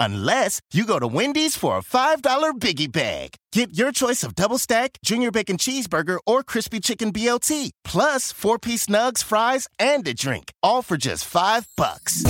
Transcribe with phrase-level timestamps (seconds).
[0.00, 3.36] Unless you go to Wendy's for a $5 biggie bag.
[3.52, 8.58] Get your choice of double stack, junior bacon cheeseburger, or crispy chicken BLT, plus four
[8.58, 12.24] piece nugs, fries, and a drink, all for just five bucks.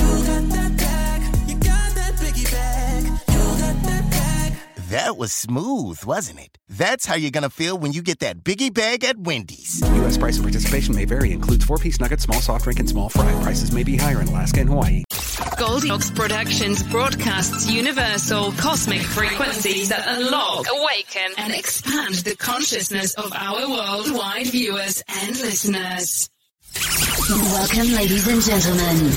[4.90, 6.58] That was smooth, wasn't it?
[6.68, 9.80] That's how you're gonna feel when you get that biggie bag at Wendy's.
[9.94, 10.18] U.S.
[10.18, 11.30] price and participation may vary.
[11.30, 13.30] Includes four-piece nuggets, small soft drink, and small fry.
[13.40, 15.04] Prices may be higher in Alaska and Hawaii.
[15.56, 23.70] Goldilocks Productions broadcasts universal cosmic frequencies that unlock, awaken, and expand the consciousness of our
[23.70, 26.28] worldwide viewers and listeners.
[27.30, 29.12] Welcome, ladies and gentlemen.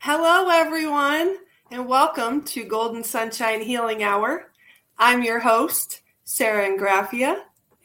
[0.00, 1.36] Hello, everyone,
[1.72, 4.50] and welcome to Golden Sunshine Healing Hour.
[4.98, 7.34] I'm your host, Sarah Ingraffia,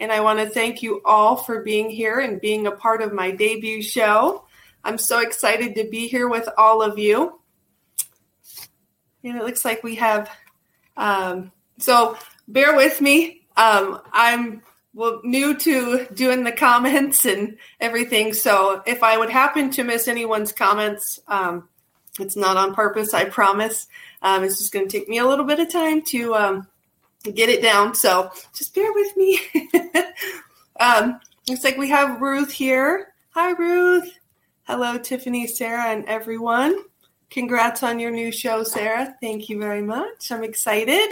[0.01, 3.13] and I want to thank you all for being here and being a part of
[3.13, 4.43] my debut show.
[4.83, 7.39] I'm so excited to be here with all of you.
[9.23, 10.29] And it looks like we have,
[10.97, 12.17] um, so
[12.49, 13.47] bear with me.
[13.55, 18.33] Um, I'm well, new to doing the comments and everything.
[18.33, 21.69] So if I would happen to miss anyone's comments, um,
[22.19, 23.87] it's not on purpose, I promise.
[24.21, 26.67] Um, it's just going to take me a little bit of time to um,
[27.23, 27.95] get it down.
[27.95, 29.39] So just bear with me.
[30.79, 33.13] um, looks like we have Ruth here.
[33.31, 34.11] Hi, Ruth.
[34.63, 36.83] Hello, Tiffany, Sarah, and everyone.
[37.29, 39.15] Congrats on your new show, Sarah.
[39.21, 40.31] Thank you very much.
[40.31, 41.09] I'm excited.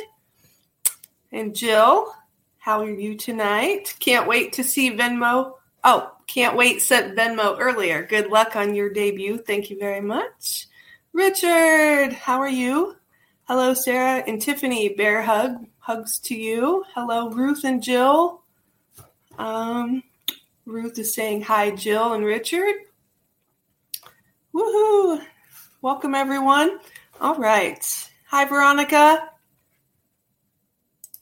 [1.31, 2.13] And Jill,
[2.57, 3.95] how are you tonight?
[3.99, 5.53] Can't wait to see Venmo.
[5.83, 8.05] Oh, can't wait, sent Venmo earlier.
[8.05, 9.37] Good luck on your debut.
[9.37, 10.67] Thank you very much.
[11.15, 12.97] Richard, how are you?
[13.45, 14.89] Hello, Sarah and Tiffany.
[14.89, 15.65] Bear hug.
[15.79, 16.83] Hugs to you.
[16.93, 18.43] Hello, Ruth and Jill.
[19.37, 20.03] Um,
[20.65, 22.75] Ruth is saying hi, Jill and Richard.
[24.53, 25.21] Woohoo!
[25.81, 26.79] Welcome, everyone.
[27.21, 28.09] All right.
[28.27, 29.29] Hi, Veronica.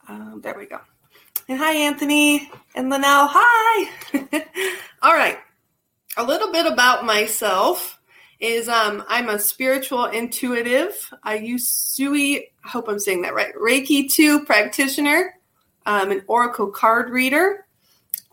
[0.07, 0.79] Um, there we go.
[1.47, 3.27] And hi, Anthony and Linnell.
[3.29, 3.91] Hi.
[5.03, 5.37] All right.
[6.17, 7.92] A little bit about myself
[8.43, 11.11] is um, I'm a spiritual intuitive.
[11.23, 15.35] I Usui, I hope I'm saying that right, Reiki 2 practitioner,
[15.85, 17.66] um, an Oracle card reader,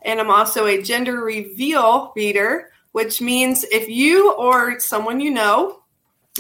[0.03, 5.83] and I'm also a gender reveal reader, which means if you or someone you know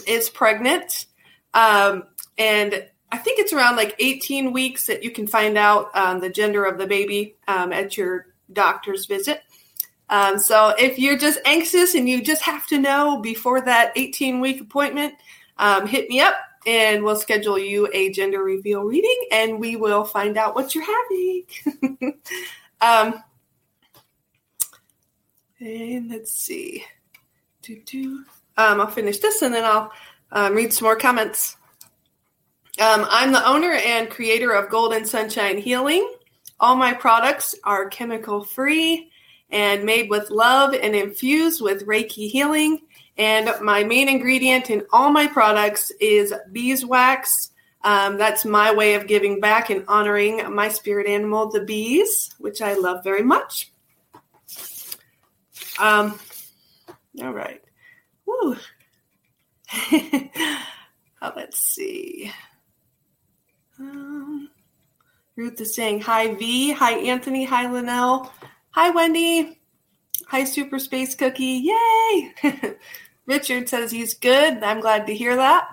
[0.05, 1.07] is pregnant,
[1.55, 2.09] um,
[2.39, 6.31] and I think it's around like 18 weeks that you can find out um, the
[6.31, 9.43] gender of the baby um, at your doctor's visit.
[10.11, 14.41] Um, so if you're just anxious and you just have to know before that 18
[14.41, 15.15] week appointment,
[15.57, 16.35] um, hit me up
[16.67, 20.85] and we'll schedule you a gender reveal reading and we will find out what you're
[20.85, 22.15] having.
[22.81, 23.23] um,
[25.61, 26.85] And let's see.
[28.57, 29.93] Um, I'll finish this and then I'll
[30.33, 31.57] um, read some more comments.
[32.81, 36.11] Um, I'm the owner and creator of Golden Sunshine Healing.
[36.59, 39.10] All my products are chemical free
[39.51, 42.81] and made with love and infused with Reiki healing.
[43.19, 47.51] And my main ingredient in all my products is beeswax.
[47.83, 52.63] Um, that's my way of giving back and honoring my spirit animal, the bees, which
[52.63, 53.73] I love very much.
[55.79, 56.19] Um,
[57.23, 57.63] all right.
[58.27, 58.57] Woo.
[59.93, 60.29] oh,
[61.37, 62.31] let's see.
[63.79, 64.51] Um,
[65.37, 66.73] Ruth is saying hi, V.
[66.73, 67.45] Hi, Anthony.
[67.45, 68.31] Hi, Linnell.
[68.73, 69.59] Hi, Wendy.
[70.29, 71.71] Hi, Super Space Cookie.
[71.73, 72.35] Yay!
[73.27, 74.63] Richard says he's good.
[74.63, 75.69] I'm glad to hear that.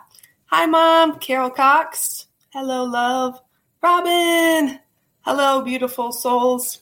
[0.47, 1.19] Hi, Mom.
[1.19, 2.25] Carol Cox.
[2.49, 3.39] Hello, love.
[3.83, 4.79] Robin.
[5.21, 6.81] Hello, beautiful souls.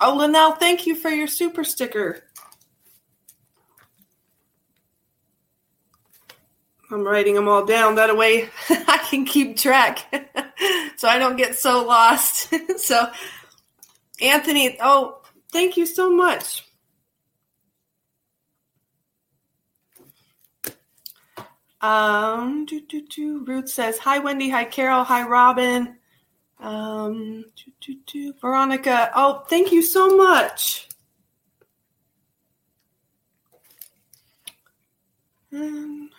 [0.00, 2.24] Oh, Linnell, thank you for your super sticker.
[6.90, 7.94] I'm writing them all down.
[7.94, 10.06] That way I can keep track
[10.96, 12.52] so I don't get so lost.
[12.78, 13.10] so,
[14.20, 15.22] Anthony, oh,
[15.52, 16.64] thank you so much.
[21.80, 23.44] Um, do, do, do.
[23.44, 24.48] Ruth says, Hi, Wendy.
[24.50, 25.04] Hi, Carol.
[25.04, 25.96] Hi, Robin.
[26.60, 28.32] Um, do, do, do.
[28.40, 30.88] Veronica, oh, thank you so much.
[35.52, 36.10] Um,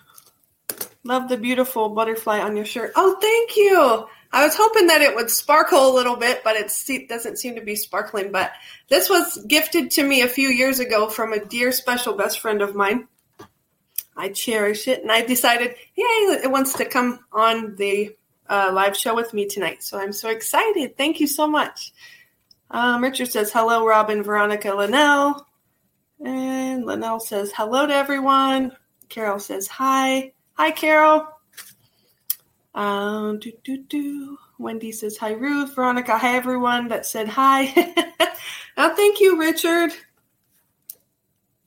[1.03, 2.93] love the beautiful butterfly on your shirt.
[2.95, 4.07] Oh, thank you.
[4.31, 6.71] I was hoping that it would sparkle a little bit, but it
[7.09, 8.31] doesn't seem to be sparkling.
[8.31, 8.51] But
[8.87, 12.61] this was gifted to me a few years ago from a dear special best friend
[12.61, 13.07] of mine.
[14.15, 16.03] I cherish it, and I decided, yay,
[16.43, 18.15] it wants to come on the
[18.49, 19.81] uh, live show with me tonight.
[19.81, 20.97] So I'm so excited.
[20.97, 21.93] Thank you so much.
[22.69, 25.47] Um, Richard says, hello, Robin, Veronica, Linnell.
[26.23, 28.73] And Linnell says, hello to everyone.
[29.07, 30.33] Carol says, hi.
[30.53, 31.25] Hi, Carol.
[32.79, 34.37] Um, do, do, do.
[34.57, 35.75] Wendy says, hi, Ruth.
[35.75, 37.73] Veronica, hi, everyone that said hi.
[38.77, 39.91] oh, thank you, Richard,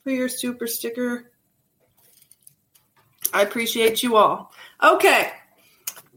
[0.03, 1.31] for your super sticker.
[3.35, 4.55] I appreciate you all.
[4.82, 5.32] Okay.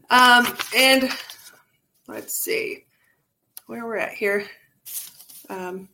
[0.08, 1.10] Um, and
[2.08, 2.86] let's see
[3.66, 4.46] where we're at here.
[5.50, 5.90] Um,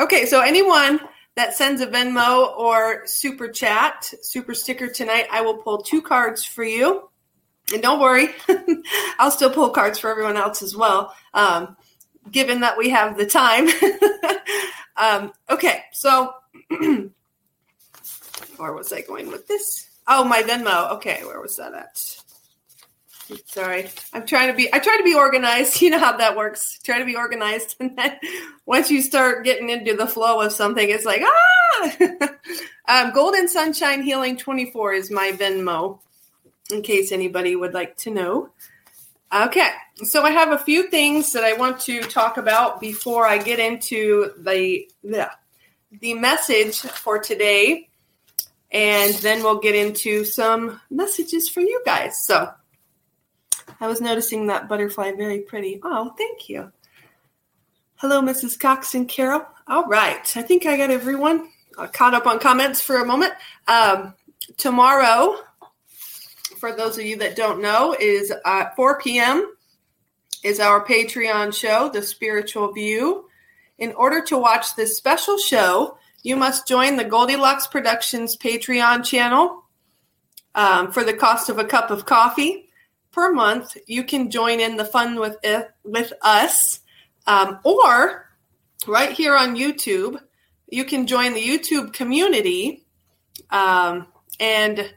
[0.00, 0.98] okay, so anyone
[1.36, 6.44] that sends a Venmo or super chat, super sticker tonight, I will pull two cards
[6.44, 7.08] for you.
[7.72, 8.28] And don't worry,
[9.18, 11.76] I'll still pull cards for everyone else as well, um,
[12.30, 13.68] given that we have the time.
[14.96, 16.32] um, okay, so
[18.56, 19.88] where was I going with this?
[20.06, 20.92] Oh, my Venmo.
[20.92, 22.22] Okay, where was that at?
[23.46, 24.72] Sorry, I'm trying to be.
[24.72, 25.80] I try to be organized.
[25.82, 26.78] You know how that works.
[26.82, 28.16] Try to be organized, and then
[28.66, 32.36] once you start getting into the flow of something, it's like ah.
[32.88, 36.00] um, Golden Sunshine Healing 24 is my Venmo,
[36.72, 38.50] in case anybody would like to know.
[39.34, 39.70] Okay,
[40.04, 43.58] so I have a few things that I want to talk about before I get
[43.58, 45.30] into the the,
[46.00, 47.88] the message for today,
[48.70, 52.24] and then we'll get into some messages for you guys.
[52.26, 52.52] So.
[53.80, 55.80] I was noticing that butterfly very pretty.
[55.82, 56.70] Oh, thank you.
[57.96, 58.58] Hello, Mrs.
[58.58, 59.44] Cox and Carol.
[59.66, 60.36] All right.
[60.36, 63.32] I think I got everyone uh, caught up on comments for a moment.
[63.66, 64.14] Um,
[64.56, 65.36] tomorrow,
[66.62, 69.52] for those of you that don't know, is at 4 p.m.
[70.44, 73.24] is our Patreon show, The Spiritual View.
[73.78, 79.64] In order to watch this special show, you must join the Goldilocks Productions Patreon channel
[80.54, 82.68] um, for the cost of a cup of coffee
[83.10, 86.78] per month, you can join in the fun with it, with us,
[87.26, 88.30] um, or
[88.86, 90.20] right here on YouTube,
[90.68, 92.84] you can join the YouTube community,
[93.50, 94.06] um,
[94.38, 94.94] and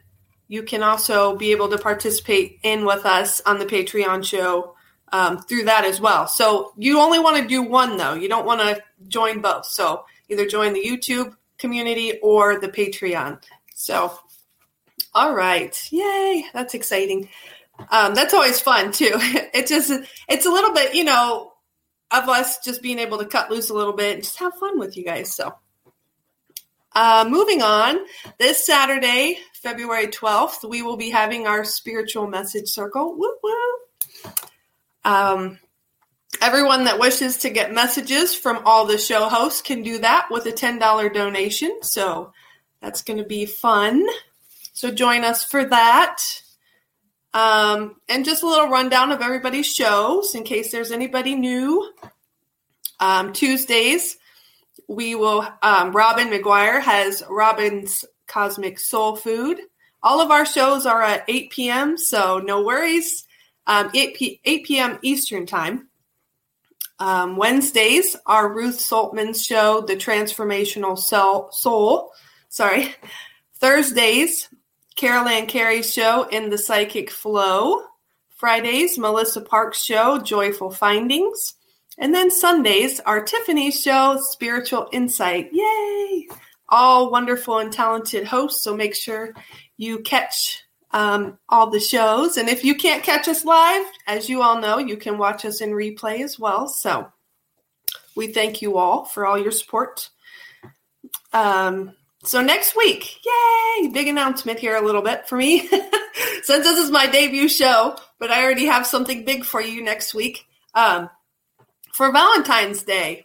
[0.48, 4.74] you can also be able to participate in with us on the Patreon show
[5.12, 6.26] um, through that as well.
[6.26, 9.66] So you only want to do one though; you don't want to join both.
[9.66, 13.42] So either join the YouTube community or the Patreon.
[13.74, 14.18] So,
[15.14, 16.44] all right, yay!
[16.52, 17.28] That's exciting.
[17.90, 19.12] Um, that's always fun too.
[19.54, 19.90] It's just
[20.28, 21.52] it's a little bit, you know,
[22.10, 24.78] of us just being able to cut loose a little bit and just have fun
[24.78, 25.34] with you guys.
[25.34, 25.54] So,
[26.94, 27.98] uh, moving on,
[28.38, 33.16] this Saturday, February twelfth, we will be having our spiritual message circle.
[33.18, 34.32] Woo woo.
[35.04, 35.58] Um,
[36.40, 40.46] everyone that wishes to get messages from all the show hosts can do that with
[40.46, 41.78] a ten dollar donation.
[41.82, 42.32] So
[42.80, 44.06] that's going to be fun.
[44.72, 46.18] So join us for that.
[47.34, 51.92] Um, and just a little rundown of everybody's shows in case there's anybody new.
[53.00, 54.16] Um, Tuesdays,
[54.88, 59.58] we will, um, Robin McGuire has Robin's Cosmic Soul Food.
[60.02, 63.24] All of our shows are at 8 p.m., so no worries.
[63.66, 64.98] Um, 8, p- 8 p.m.
[65.02, 65.88] Eastern Time.
[66.98, 71.48] Um, Wednesdays are Ruth Saltman's show, The Transformational Soul.
[71.52, 72.12] Soul.
[72.48, 72.94] Sorry.
[73.58, 74.48] Thursdays,
[74.94, 77.82] Carol Ann Carey's show, In the Psychic Flow.
[78.36, 81.54] Fridays, Melissa Parks' show, Joyful Findings.
[81.98, 85.48] And then Sundays, our Tiffany show, Spiritual Insight.
[85.52, 86.28] Yay!
[86.68, 88.64] All wonderful and talented hosts.
[88.64, 89.34] So make sure
[89.76, 92.36] you catch um, all the shows.
[92.36, 95.60] And if you can't catch us live, as you all know, you can watch us
[95.60, 96.68] in replay as well.
[96.68, 97.08] So
[98.16, 100.08] we thank you all for all your support.
[101.32, 101.94] Um,
[102.24, 103.88] so next week, yay!
[103.88, 105.68] Big announcement here a little bit for me.
[106.42, 110.14] Since this is my debut show, but I already have something big for you next
[110.14, 110.44] week.
[110.74, 111.10] Um,
[111.92, 113.22] for Valentine's Day!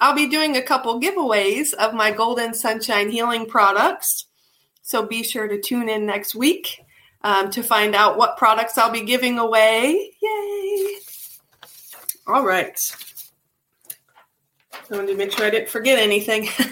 [0.00, 4.26] I'll be doing a couple giveaways of my Golden Sunshine Healing products.
[4.82, 6.80] So be sure to tune in next week
[7.22, 10.12] um, to find out what products I'll be giving away.
[10.22, 10.94] Yay!
[12.26, 12.78] All right.
[14.90, 16.48] I wanted to make sure I didn't forget anything.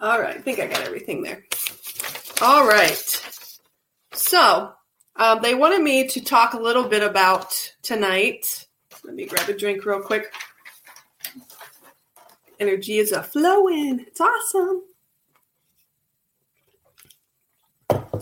[0.00, 1.44] All right, I think I got everything there.
[2.40, 3.26] All right.
[4.14, 4.72] So,
[5.16, 7.52] um, they wanted me to talk a little bit about
[7.82, 8.66] tonight.
[9.04, 10.32] Let me grab a drink real quick.
[12.60, 14.04] Energy is a flowing.
[14.06, 14.82] It's awesome.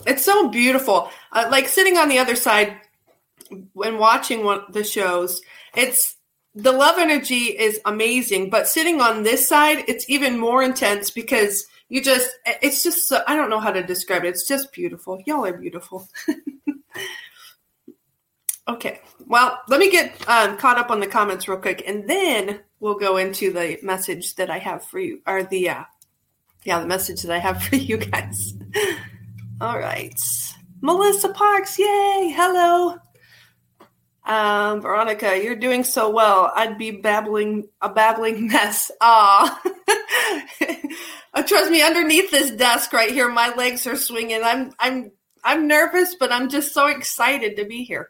[0.07, 1.11] It's so beautiful.
[1.31, 2.77] Uh, like sitting on the other side
[3.73, 5.41] when watching one the shows,
[5.75, 6.15] it's
[6.55, 11.65] the love energy is amazing, but sitting on this side, it's even more intense because
[11.89, 14.29] you just it's just so, I don't know how to describe it.
[14.29, 15.21] It's just beautiful.
[15.25, 16.07] Y'all are beautiful.
[18.67, 19.01] okay.
[19.29, 22.95] Well, let me get um, caught up on the comments real quick, and then we'll
[22.97, 25.83] go into the message that I have for you, or the uh,
[26.63, 28.55] yeah, the message that I have for you guys.
[29.61, 30.19] All right.
[30.81, 32.33] Melissa Parks, yay!
[32.35, 32.95] Hello.
[34.25, 36.51] Um, Veronica, you're doing so well.
[36.55, 38.89] I'd be babbling a babbling mess.
[38.99, 39.61] Ah,
[41.45, 41.83] trust me.
[41.83, 44.41] Underneath this desk right here, my legs are swinging.
[44.43, 45.11] I'm I'm
[45.43, 48.09] I'm nervous, but I'm just so excited to be here.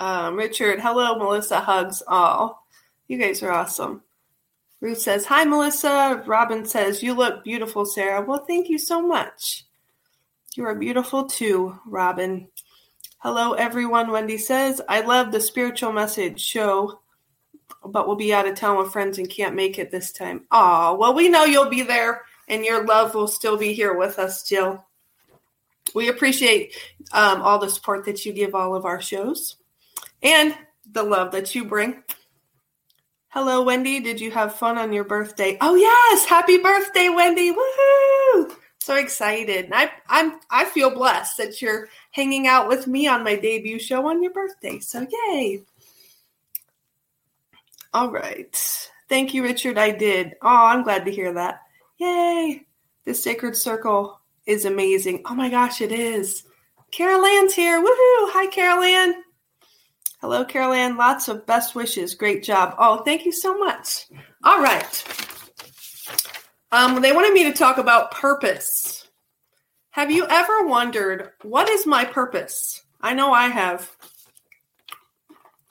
[0.00, 1.60] Um, Richard, hello, Melissa.
[1.60, 2.02] Hugs.
[2.08, 2.66] all.
[3.06, 4.02] you guys are awesome.
[4.80, 6.24] Ruth says, Hi, Melissa.
[6.26, 8.24] Robin says, You look beautiful, Sarah.
[8.24, 9.66] Well, thank you so much.
[10.56, 12.48] You are beautiful too, Robin.
[13.18, 14.10] Hello, everyone.
[14.10, 17.00] Wendy says, I love the spiritual message show,
[17.84, 20.46] but we'll be out of town with friends and can't make it this time.
[20.50, 24.18] Aw, well, we know you'll be there and your love will still be here with
[24.18, 24.82] us, Jill.
[25.94, 26.74] We appreciate
[27.12, 29.56] um, all the support that you give all of our shows
[30.22, 30.54] and
[30.90, 32.02] the love that you bring.
[33.28, 34.00] Hello, Wendy.
[34.00, 35.56] Did you have fun on your birthday?
[35.60, 36.24] Oh, yes.
[36.24, 37.52] Happy birthday, Wendy.
[37.52, 38.56] Woohoo!
[38.82, 39.70] So excited.
[39.72, 44.08] I I'm I feel blessed that you're hanging out with me on my debut show
[44.08, 44.78] on your birthday.
[44.80, 45.62] So yay.
[47.92, 48.88] All right.
[49.08, 49.76] Thank you, Richard.
[49.76, 50.34] I did.
[50.40, 51.60] Oh, I'm glad to hear that.
[51.98, 52.62] Yay.
[53.04, 55.22] The sacred circle is amazing.
[55.26, 56.44] Oh my gosh, it is.
[56.90, 57.80] Carol Ann's here.
[57.80, 58.32] Woohoo!
[58.32, 59.22] Hi, Carol Ann.
[60.20, 60.98] Hello, Carol Ann.
[60.98, 62.14] Lots of best wishes.
[62.14, 62.74] Great job.
[62.78, 64.06] Oh, thank you so much.
[64.44, 65.04] All right.
[66.70, 69.08] Um, they wanted me to talk about purpose.
[69.92, 72.82] Have you ever wondered what is my purpose?
[73.00, 73.90] I know I have.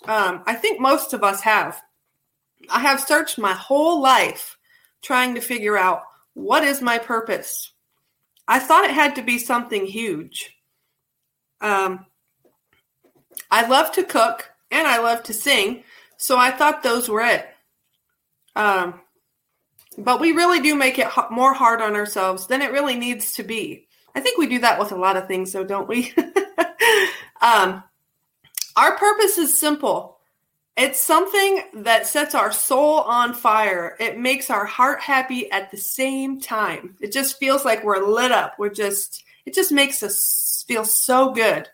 [0.08, 1.80] Um, I think most of us have.
[2.72, 4.58] I have searched my whole life
[5.04, 6.02] trying to figure out
[6.34, 7.72] what is my purpose.
[8.48, 10.56] I thought it had to be something huge.
[11.62, 12.08] Um,
[13.52, 15.84] I love to cook and I love to sing,
[16.18, 17.48] so I thought those were it.
[18.56, 19.02] Um,
[19.98, 23.44] but we really do make it more hard on ourselves than it really needs to
[23.44, 23.88] be.
[24.16, 26.14] I think we do that with a lot of things, though, don't we?
[27.42, 27.84] um,
[28.76, 30.18] our purpose is simple.
[30.78, 33.98] It's something that sets our soul on fire.
[34.00, 36.96] It makes our heart happy at the same time.
[37.02, 38.56] It just feels like we're lit up.
[38.58, 41.68] We're just, it just makes us feel so good.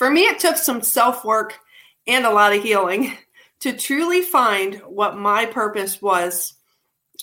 [0.00, 1.58] For me, it took some self work
[2.06, 3.18] and a lot of healing
[3.58, 6.54] to truly find what my purpose was.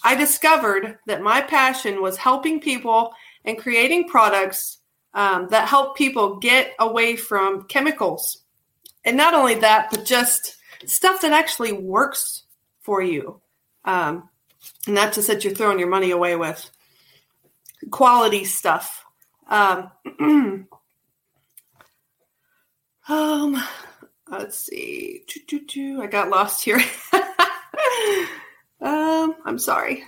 [0.04, 3.14] I discovered that my passion was helping people
[3.46, 4.78] and creating products
[5.16, 8.44] um, that help people get away from chemicals.
[9.04, 12.44] And not only that, but just stuff that actually works
[12.82, 13.42] for you.
[13.86, 14.30] Um,
[14.86, 16.70] not just that you're throwing your money away with.
[17.90, 19.04] Quality stuff.
[19.48, 19.90] Um,
[23.10, 23.62] um
[24.30, 25.24] let's see.
[26.00, 26.80] I got lost here.
[28.82, 30.04] Um, I'm sorry.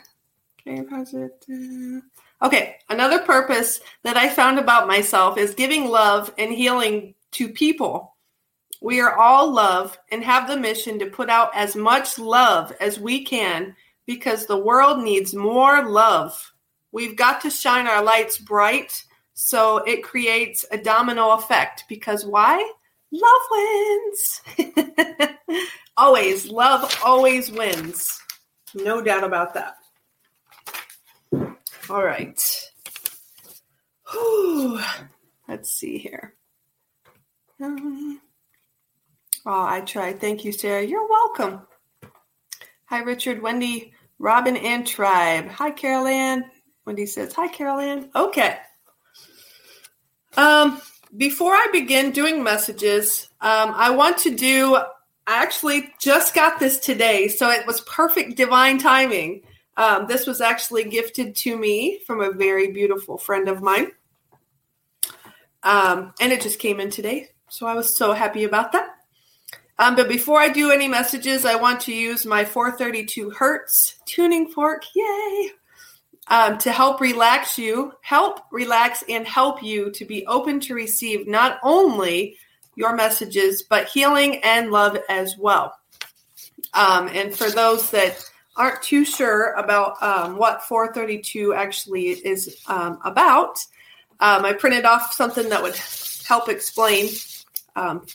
[0.68, 1.32] Okay, positive.
[2.42, 8.16] Okay, another purpose that I found about myself is giving love and healing to people.
[8.82, 13.00] We are all love and have the mission to put out as much love as
[13.00, 13.76] we can
[14.06, 16.54] because the world needs more love.
[16.92, 19.04] We've got to shine our lights bright
[19.34, 22.72] so it creates a domino effect because why?
[23.12, 24.42] Love wins.
[25.98, 28.20] always, love always wins.
[28.76, 29.76] No doubt about that.
[31.90, 32.40] All right.
[34.12, 34.80] Whew.
[35.48, 36.36] Let's see here.
[37.62, 38.22] Um,
[39.46, 40.22] oh, I tried.
[40.22, 40.84] Thank you, Sarah.
[40.84, 41.62] You're welcome.
[42.86, 45.48] Hi, Richard, Wendy, Robin, and Tribe.
[45.50, 46.46] Hi, Carol Ann.
[46.86, 48.10] Wendy says, Hi, Carol Ann.
[48.16, 48.58] Okay.
[50.38, 50.80] Um,
[51.18, 54.86] before I begin doing messages, um, I want to do, I
[55.28, 59.42] actually just got this today, so it was perfect divine timing.
[59.78, 63.92] Um, this was actually gifted to me from a very beautiful friend of mine.
[65.64, 67.30] Um, and it just came in today.
[67.50, 68.90] So I was so happy about that.
[69.78, 74.50] Um, but before I do any messages, I want to use my 432 Hertz tuning
[74.50, 74.84] fork.
[74.94, 75.52] Yay!
[76.32, 81.28] Um, to help relax you, help relax and help you to be open to receive
[81.28, 82.38] not only
[82.76, 85.74] your messages, but healing and love as well.
[86.74, 88.24] Um, and for those that
[88.56, 93.58] aren't too sure about um, what 432 actually is um, about,
[94.20, 95.76] um, I printed off something that would
[96.28, 97.10] help explain
[97.76, 98.06] um,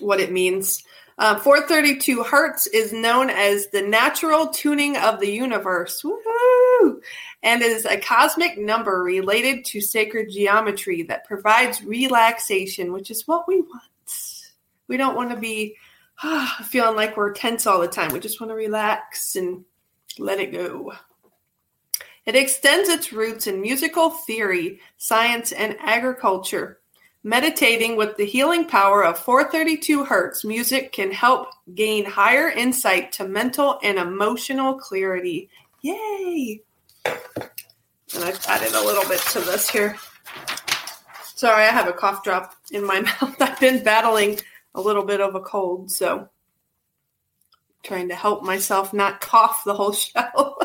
[0.00, 0.84] what it means.
[1.22, 6.02] Uh, 432 hertz is known as the natural tuning of the universe.
[6.02, 7.00] Woohoo!
[7.44, 13.46] And is a cosmic number related to sacred geometry that provides relaxation, which is what
[13.46, 13.84] we want.
[14.88, 15.76] We don't want to be
[16.64, 18.12] feeling like we're tense all the time.
[18.12, 19.64] We just want to relax and
[20.18, 20.92] let it go.
[22.26, 26.80] It extends its roots in musical theory, science, and agriculture.
[27.24, 33.28] Meditating with the healing power of 432 hertz music can help gain higher insight to
[33.28, 35.48] mental and emotional clarity.
[35.82, 36.62] Yay!
[37.04, 39.96] And I've added a little bit to this here.
[41.22, 43.40] Sorry, I have a cough drop in my mouth.
[43.40, 44.40] I've been battling
[44.74, 46.28] a little bit of a cold, so
[47.84, 50.58] trying to help myself not cough the whole show.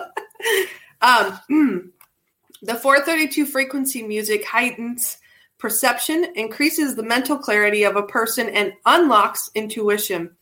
[1.01, 1.39] um,
[2.63, 5.17] the 432 frequency music heightens
[5.57, 10.35] perception, increases the mental clarity of a person, and unlocks intuition.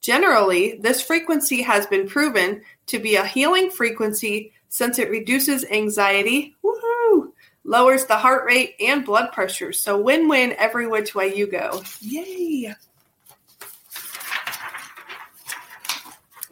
[0.00, 6.56] Generally, this frequency has been proven to be a healing frequency since it reduces anxiety,
[6.64, 7.32] woohoo,
[7.64, 9.72] lowers the heart rate and blood pressure.
[9.72, 11.82] So win-win every which way you go.
[12.00, 12.74] Yay!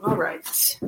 [0.02, 0.78] All right.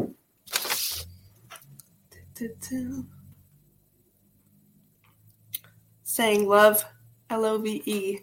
[6.05, 6.85] Saying love,
[7.33, 8.21] L O V E,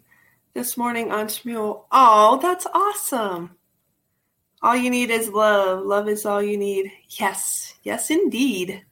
[0.54, 1.86] this morning on Shmuel.
[1.92, 3.58] Oh, that's awesome.
[4.62, 5.86] All you need is love.
[5.86, 6.92] Love is all you need.
[7.10, 8.86] Yes, yes, indeed.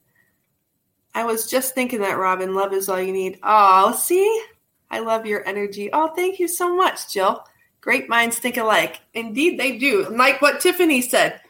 [1.14, 2.54] I was just thinking that, Robin.
[2.54, 3.40] Love is all you need.
[3.44, 4.44] Oh, see?
[4.90, 5.90] I love your energy.
[5.94, 7.44] Oh, thank you so much, Jill.
[7.82, 9.00] Great minds think alike.
[9.14, 10.08] Indeed, they do.
[10.10, 11.42] Like what Tiffany said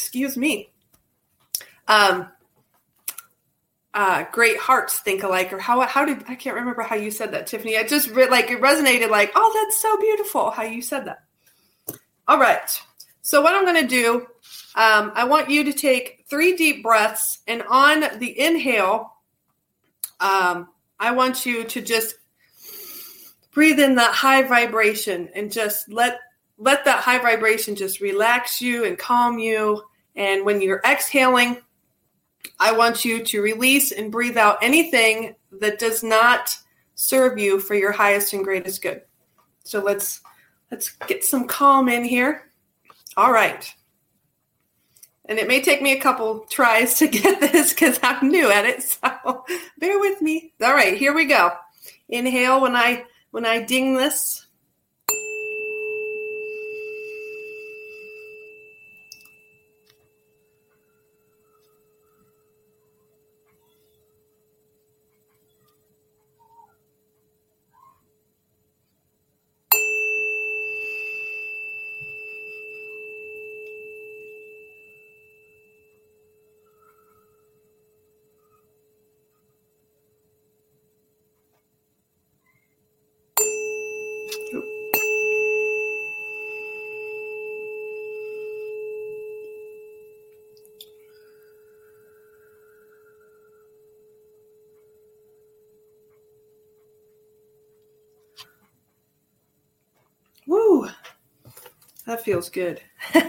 [0.00, 0.70] excuse me,
[1.88, 2.28] um,
[3.92, 7.32] uh, great hearts think alike, or how how did I can't remember how you said
[7.32, 7.72] that, Tiffany.
[7.72, 11.24] It just re- like it resonated, like oh, that's so beautiful how you said that.
[12.28, 12.70] All right,
[13.22, 14.26] so what I'm going to do,
[14.76, 19.12] um, I want you to take three deep breaths, and on the inhale,
[20.20, 22.14] um, I want you to just
[23.52, 26.20] breathe in that high vibration and just let
[26.58, 29.82] let that high vibration just relax you and calm you
[30.16, 31.58] and when you're exhaling,
[32.58, 36.56] I want you to release and breathe out anything that does not
[36.94, 39.02] serve you for your highest and greatest good.
[39.64, 40.20] So let's
[40.70, 42.50] let's get some calm in here.
[43.16, 43.72] All right.
[45.26, 48.66] And it may take me a couple tries to get this because I'm new at
[48.66, 48.82] it.
[49.02, 49.44] So
[49.78, 50.52] bear with me.
[50.62, 51.52] All right, here we go.
[52.08, 54.46] Inhale when I when I ding this.
[102.10, 102.80] That feels good.
[103.14, 103.20] All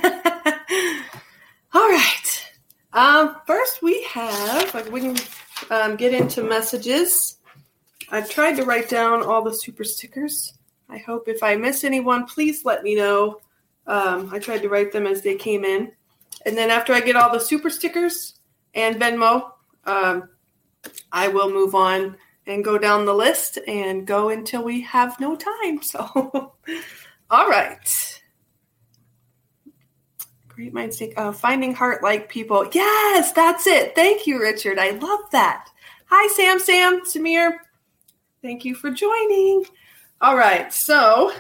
[1.87, 2.45] right.
[2.93, 5.17] Um, first, we have, like, we can
[5.69, 7.37] um, get into messages.
[8.09, 10.57] I've tried to write down all the super stickers.
[10.89, 13.41] I hope if I miss anyone, please let me know.
[13.85, 15.91] Um, I tried to write them as they came in.
[16.47, 18.39] And then after I get all the super stickers
[18.73, 19.51] and Venmo,
[19.85, 20.27] um,
[21.11, 22.17] I will move on
[22.47, 25.81] and go down the list and go until we have no time.
[25.83, 26.55] So,
[27.29, 28.20] all right.
[30.55, 31.13] Great minds think.
[31.17, 32.67] Uh, finding heart like people.
[32.73, 33.95] Yes, that's it.
[33.95, 34.77] Thank you, Richard.
[34.77, 35.69] I love that.
[36.07, 37.53] Hi, Sam, Sam, Samir.
[38.41, 39.63] Thank you for joining.
[40.19, 40.73] All right.
[40.73, 41.31] So,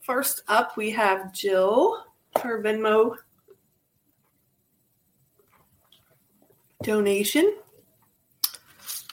[0.00, 2.04] first up, we have Jill,
[2.40, 3.16] her Venmo
[6.84, 7.56] donation.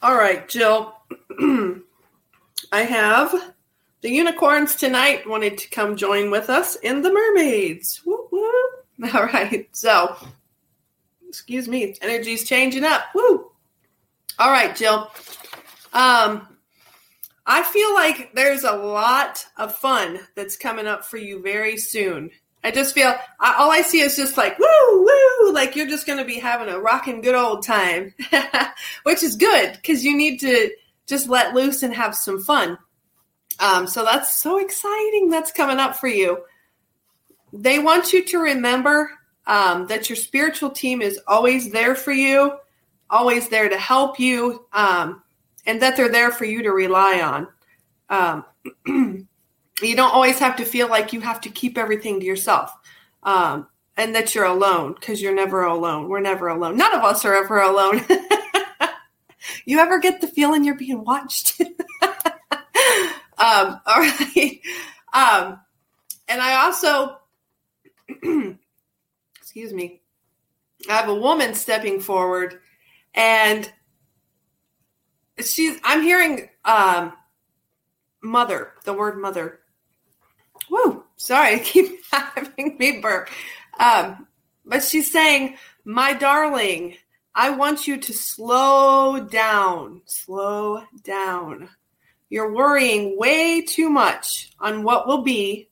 [0.03, 0.95] All right, Jill.
[2.71, 3.53] I have
[4.01, 8.01] the unicorns tonight wanted to come join with us in the mermaids.
[8.05, 8.16] Woo.
[9.13, 9.67] All right.
[9.71, 10.15] So,
[11.27, 13.03] excuse me, energy's changing up.
[13.13, 13.51] Woo.
[14.39, 15.11] All right, Jill.
[15.93, 16.47] Um
[17.49, 22.29] I feel like there's a lot of fun that's coming up for you very soon.
[22.63, 24.65] I just feel I, all I see is just like woo
[25.05, 28.13] woo, like you're just going to be having a rocking good old time,
[29.03, 30.71] which is good because you need to
[31.05, 32.77] just let loose and have some fun.
[33.59, 35.29] Um, so that's so exciting.
[35.29, 36.43] That's coming up for you.
[37.57, 39.09] They want you to remember
[39.47, 42.57] um, that your spiritual team is always there for you,
[43.09, 45.23] always there to help you, um,
[45.65, 47.47] and that they're there for you to rely on.
[48.09, 48.45] Um,
[49.81, 52.71] you don't always have to feel like you have to keep everything to yourself
[53.23, 56.09] um, and that you're alone because you're never alone.
[56.09, 56.77] We're never alone.
[56.77, 58.05] None of us are ever alone.
[59.65, 61.59] you ever get the feeling you're being watched?
[63.39, 64.61] um, all right.
[65.13, 65.59] Um,
[66.27, 67.17] and I also,
[69.37, 70.01] excuse me,
[70.89, 72.59] I have a woman stepping forward
[73.13, 73.71] and
[75.39, 77.13] she's, I'm hearing um,
[78.21, 79.59] mother, the word mother
[80.69, 83.29] Whoa, sorry, I keep having me burp.
[83.79, 84.27] Um,
[84.65, 86.95] but she's saying, My darling,
[87.33, 91.69] I want you to slow down, slow down.
[92.29, 95.69] You're worrying way too much on what will be,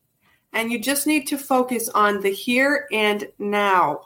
[0.55, 3.99] and you just need to focus on the here and now.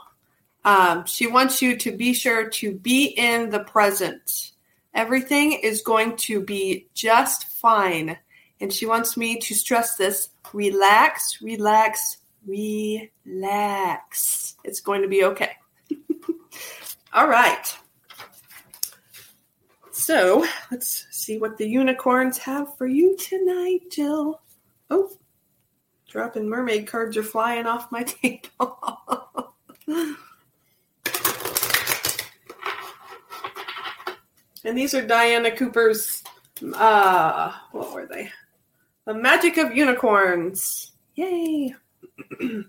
[0.66, 4.52] Um, she wants you to be sure to be in the present.
[4.96, 8.18] Everything is going to be just fine.
[8.60, 12.98] And she wants me to stress this relax, relax, relax.
[14.64, 15.52] It's going to be okay.
[17.14, 17.78] All right.
[19.92, 24.42] So let's see what the unicorns have for you tonight, Jill.
[24.90, 25.12] Oh,
[26.10, 29.54] dropping mermaid cards are flying off my table.
[34.64, 36.24] and these are Diana Cooper's,
[36.74, 38.32] uh, what were they?
[39.06, 40.92] The magic of unicorns.
[41.16, 41.76] Yay.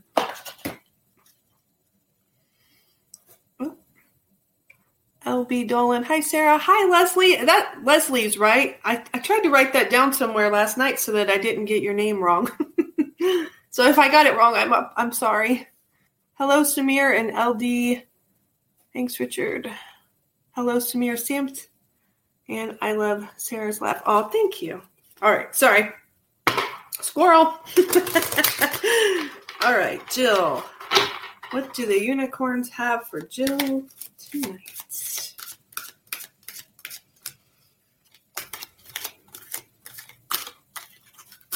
[5.27, 6.03] LB Dolan.
[6.05, 6.59] Hi, Sarah.
[6.59, 7.37] Hi, Leslie.
[7.37, 8.79] That Leslie's right.
[8.85, 11.83] I, I tried to write that down somewhere last night so that I didn't get
[11.83, 12.51] your name wrong.
[13.71, 14.93] so if I got it wrong, I'm up.
[14.97, 15.69] I'm sorry.
[16.35, 18.05] Hello, Samir and LD.
[18.93, 19.71] Thanks, Richard.
[20.53, 21.69] Hello, Samir Samt.
[22.49, 24.03] And I love Sarah's laugh.
[24.07, 24.83] Oh, thank you.
[25.23, 25.55] All right.
[25.55, 25.91] Sorry.
[27.01, 27.59] Squirrel.
[29.63, 30.65] All right, Jill.
[31.51, 33.85] What do the unicorns have for Jill
[34.19, 35.35] tonight?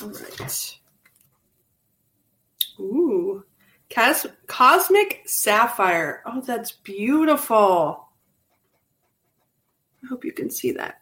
[0.02, 0.33] All right.
[3.90, 6.22] Cos- Cosmic Sapphire.
[6.26, 8.08] Oh, that's beautiful.
[10.02, 11.00] I hope you can see that.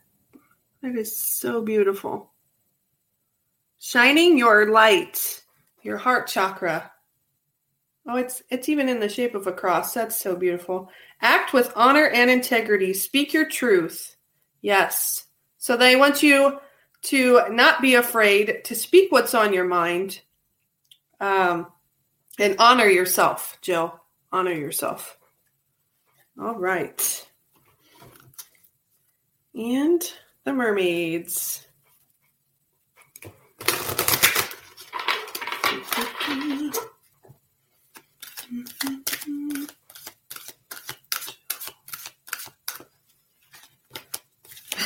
[0.82, 2.30] That is so beautiful.
[3.80, 5.42] Shining your light,
[5.82, 6.90] your heart chakra.
[8.06, 9.94] Oh, it's it's even in the shape of a cross.
[9.94, 10.90] That's so beautiful.
[11.20, 12.94] Act with honor and integrity.
[12.94, 14.16] Speak your truth.
[14.60, 15.26] Yes.
[15.58, 16.58] So they want you
[17.02, 20.20] to not be afraid to speak what's on your mind.
[21.20, 21.68] Um,
[22.42, 24.00] and honor yourself, Jill.
[24.32, 25.16] Honor yourself.
[26.40, 27.26] All right.
[29.54, 30.02] And
[30.44, 31.64] the mermaids.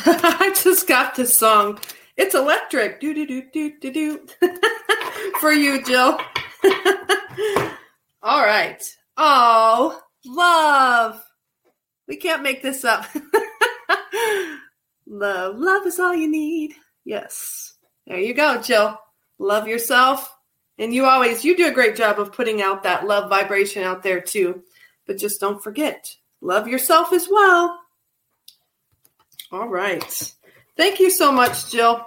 [0.05, 1.79] I just got this song.
[2.19, 3.01] It's electric.
[3.01, 4.27] Do do do do do do.
[5.40, 6.19] For you, Jill.
[8.22, 8.83] All right.
[9.16, 11.22] Oh, love.
[12.09, 13.07] We can't make this up.
[15.07, 15.59] love.
[15.59, 16.75] Love is all you need.
[17.05, 17.75] Yes.
[18.07, 18.99] There you go, Jill.
[19.38, 20.33] Love yourself.
[20.79, 24.03] And you always you do a great job of putting out that love vibration out
[24.03, 24.62] there too.
[25.07, 26.07] But just don't forget,
[26.40, 27.79] love yourself as well.
[29.53, 30.35] All right.
[30.77, 32.05] Thank you so much, Jill.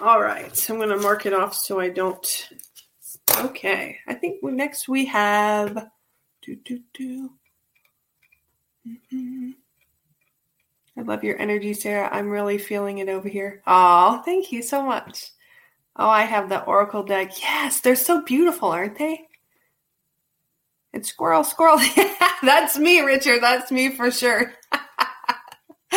[0.00, 0.70] All right.
[0.70, 2.48] I'm going to mark it off so I don't.
[3.44, 3.98] Okay.
[4.06, 5.88] I think next we have.
[6.42, 7.30] Do, do, do.
[8.86, 9.50] Mm-hmm.
[10.98, 12.08] I love your energy, Sarah.
[12.10, 13.62] I'm really feeling it over here.
[13.66, 15.30] Oh, thank you so much.
[15.96, 17.40] Oh, I have the Oracle deck.
[17.40, 19.26] Yes, they're so beautiful, aren't they?
[20.92, 21.78] And squirrel, squirrel.
[22.42, 23.42] That's me, Richard.
[23.42, 24.54] That's me for sure.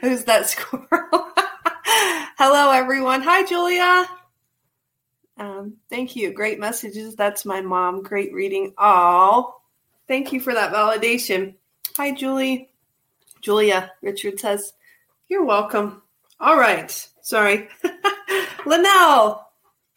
[0.00, 0.86] Who's that squirrel?
[2.38, 3.22] Hello, everyone.
[3.22, 4.06] Hi, Julia.
[5.36, 6.32] Um, thank you.
[6.32, 7.16] Great messages.
[7.16, 8.02] That's my mom.
[8.02, 8.74] Great reading.
[8.78, 9.62] All.
[10.08, 11.54] thank you for that validation.
[11.96, 12.70] Hi, Julie.
[13.40, 14.72] Julia, Richard says,
[15.28, 16.02] You're welcome.
[16.40, 16.90] All right.
[17.22, 17.68] Sorry.
[18.66, 19.48] Linnell.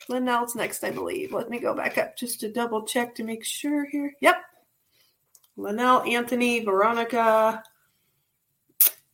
[0.10, 1.34] Linnell's next, I believe.
[1.34, 4.14] Let me go back up just to double check to make sure here.
[4.22, 4.36] Yep.
[5.58, 7.64] Linnell, Anthony, Veronica,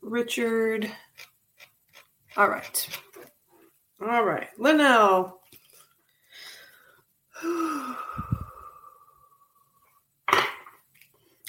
[0.02, 0.92] Richard.
[2.36, 3.00] All right.
[4.02, 4.48] All right.
[4.58, 5.41] Linnell.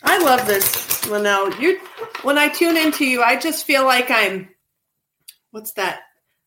[0.05, 1.53] I love this, Linnell.
[1.55, 1.81] You
[2.23, 4.49] when I tune into you, I just feel like I'm
[5.51, 6.01] what's that?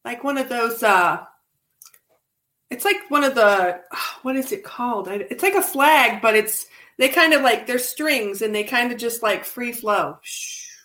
[0.03, 1.23] Like one of those uh
[2.69, 3.81] it's like one of the
[4.23, 5.07] what is it called?
[5.07, 8.91] It's like a flag, but it's they kind of like they're strings and they kind
[8.91, 10.17] of just like free flow.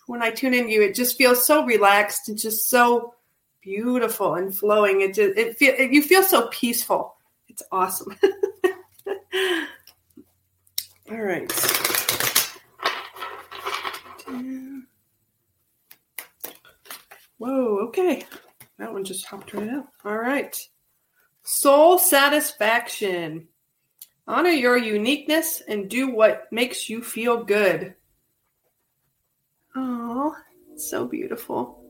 [0.07, 3.15] When I tune into you, it just feels so relaxed and just so
[3.61, 5.01] beautiful and flowing.
[5.01, 7.15] It just it feel you feel so peaceful.
[7.47, 8.15] It's awesome.
[9.33, 11.51] All right.
[17.37, 18.25] Whoa, okay.
[18.77, 19.87] That one just hopped right out.
[20.05, 20.55] All right.
[21.43, 23.47] Soul satisfaction.
[24.27, 27.95] Honor your uniqueness and do what makes you feel good.
[29.75, 30.35] Oh,
[30.77, 31.83] so beautiful.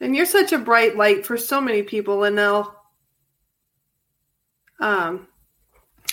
[0.00, 2.74] And you're such a bright light for so many people, Linnell.
[4.80, 5.28] Um,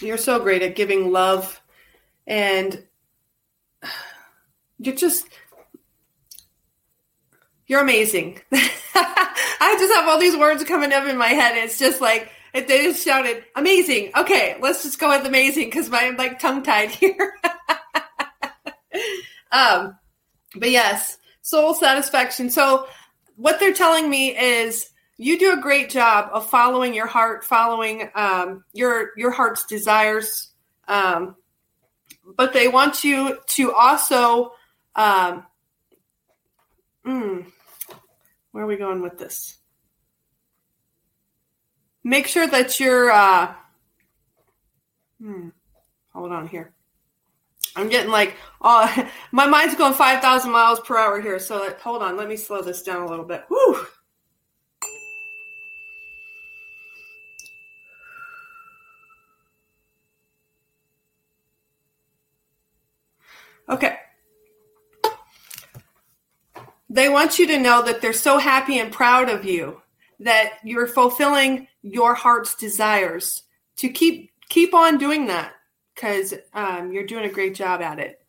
[0.02, 1.62] you're so great at giving love,
[2.28, 2.84] and
[4.78, 5.28] you're just
[7.68, 8.40] you're amazing.
[8.52, 11.58] I just have all these words coming up in my head.
[11.58, 16.18] It's just like they just shouted, "Amazing!" Okay, let's just go with amazing because I'm
[16.18, 17.36] like tongue tied here.
[19.52, 19.98] um,
[20.56, 22.50] but yes, soul satisfaction.
[22.50, 22.88] So
[23.36, 24.90] what they're telling me is
[25.22, 30.54] you do a great job of following your heart, following um, your your heart's desires.
[30.88, 31.36] Um,
[32.38, 34.54] but they want you to also,
[34.96, 35.46] um,
[37.06, 37.46] mm,
[38.52, 39.58] where are we going with this?
[42.04, 43.12] Make sure that you're.
[43.12, 43.54] Uh,
[45.22, 45.50] hmm,
[46.14, 46.74] hold on here.
[47.76, 51.40] I'm getting like, oh, my mind's going 5,000 miles per hour here.
[51.40, 53.44] So hold on, let me slow this down a little bit.
[53.50, 53.86] Whew.
[63.70, 63.98] Okay.
[66.90, 69.82] They want you to know that they're so happy and proud of you
[70.20, 73.44] that you're fulfilling your heart's desires
[73.78, 75.54] to keep keep on doing that
[75.94, 78.22] because um, you're doing a great job at it.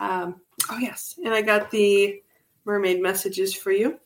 [0.00, 1.18] Um, oh, yes.
[1.24, 2.20] And I got the
[2.64, 4.00] mermaid messages for you.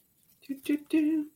[0.46, 1.26] Do, do, do.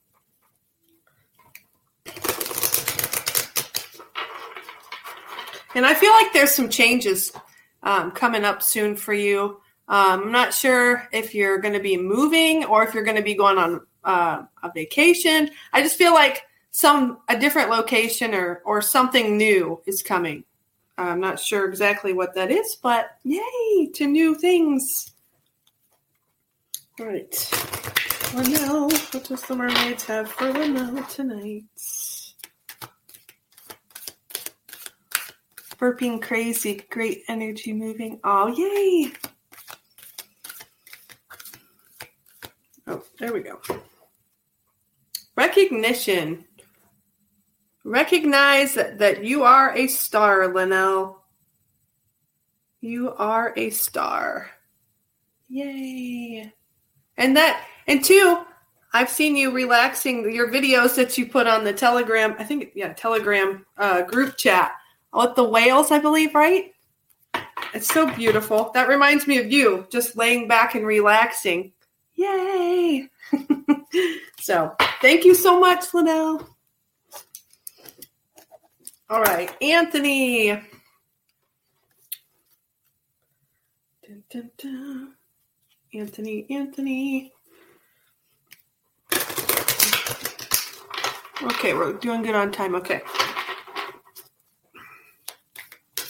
[5.74, 7.32] And I feel like there's some changes
[7.82, 9.60] um, coming up soon for you.
[9.88, 13.22] Um, I'm not sure if you're going to be moving or if you're going to
[13.22, 15.50] be going on uh, a vacation.
[15.72, 20.44] I just feel like some a different location or or something new is coming.
[20.98, 25.12] I'm not sure exactly what that is, but yay to new things.
[27.00, 27.50] All right.
[28.34, 31.64] Linnell, what does the mermaids have for Linnell tonight?
[35.82, 38.20] Burping crazy, great energy moving.
[38.22, 39.12] Oh, yay!
[42.86, 43.60] Oh, there we go.
[45.36, 46.44] Recognition.
[47.82, 51.20] Recognize that, you are a star, Linnell.
[52.80, 54.50] You are a star.
[55.48, 56.52] Yay.
[57.16, 58.44] And that, and two,
[58.92, 62.36] I've seen you relaxing your videos that you put on the Telegram.
[62.38, 64.74] I think yeah, Telegram uh, group chat
[65.12, 65.90] with the whales.
[65.90, 66.72] I believe right.
[67.74, 68.70] It's so beautiful.
[68.74, 71.72] That reminds me of you, just laying back and relaxing.
[72.14, 73.08] Yay!
[74.40, 76.48] so thank you so much, Liddell.
[79.08, 80.58] All right, Anthony.
[85.94, 87.32] Anthony, Anthony.
[91.42, 92.74] Okay, we're doing good on time.
[92.74, 93.02] Okay.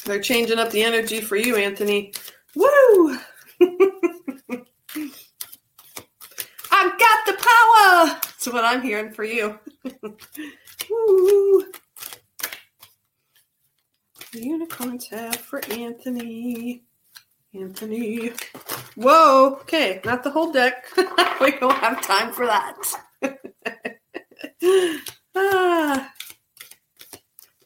[0.05, 2.13] They're changing up the energy for you, Anthony.
[2.55, 3.19] Woo!
[6.71, 8.07] I've got the power.
[8.07, 9.59] That's what I'm hearing for you.
[10.91, 11.65] Woo!
[14.35, 16.83] Unicorns have for Anthony.
[17.55, 18.33] Anthony.
[18.97, 19.59] Whoa.
[19.61, 20.87] Okay, not the whole deck.
[21.41, 22.77] we don't have time for that.
[25.37, 26.13] ah.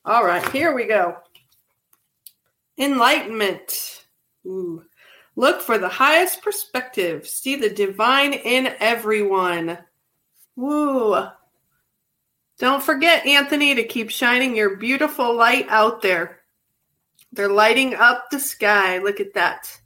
[0.04, 1.16] All right, here we go.
[2.78, 4.04] Enlightenment.
[4.46, 4.84] Ooh.
[5.34, 7.26] Look for the highest perspective.
[7.26, 9.78] See the divine in everyone.
[10.56, 11.26] Woo.
[12.58, 16.40] Don't forget, Anthony, to keep shining your beautiful light out there.
[17.32, 18.98] They're lighting up the sky.
[18.98, 19.78] Look at that.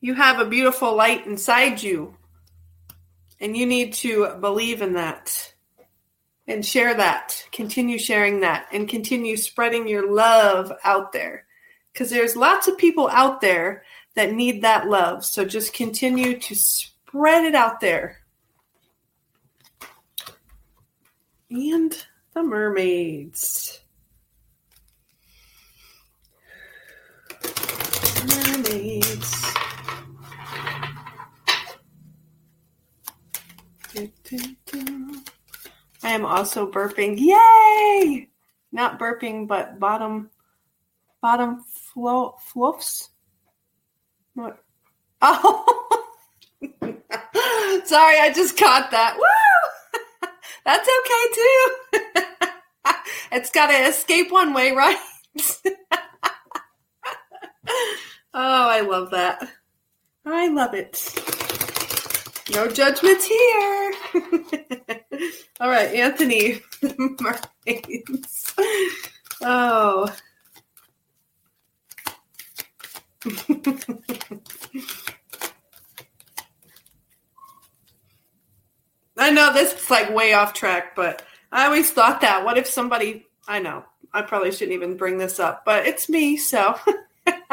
[0.00, 2.16] You have a beautiful light inside you.
[3.40, 5.54] And you need to believe in that
[6.46, 7.46] and share that.
[7.52, 11.46] Continue sharing that and continue spreading your love out there.
[11.94, 13.84] Because there's lots of people out there
[14.16, 15.24] that need that love.
[15.24, 18.18] So just continue to spread it out there.
[21.50, 21.96] And
[22.34, 23.80] the mermaids.
[28.26, 29.54] Mermaids.
[36.02, 37.16] I am also burping.
[37.18, 38.28] Yay!
[38.72, 40.30] Not burping, but bottom
[41.22, 43.10] bottom flo- fluffs.
[44.34, 44.58] What?
[47.36, 49.16] Oh, sorry, I just caught that.
[49.16, 50.28] Woo!
[50.64, 51.76] That's okay too.
[53.32, 54.96] it's got to escape one way, right?
[57.66, 57.74] oh,
[58.34, 59.48] I love that.
[60.24, 61.12] I love it.
[62.52, 63.94] No judgments here.
[65.60, 66.60] All right, Anthony.
[69.42, 70.14] Oh.
[79.16, 82.44] I know this is like way off track, but I always thought that.
[82.44, 86.36] What if somebody, I know, I probably shouldn't even bring this up, but it's me,
[86.36, 86.78] so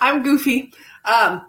[0.00, 0.72] I'm goofy.
[1.04, 1.46] Um,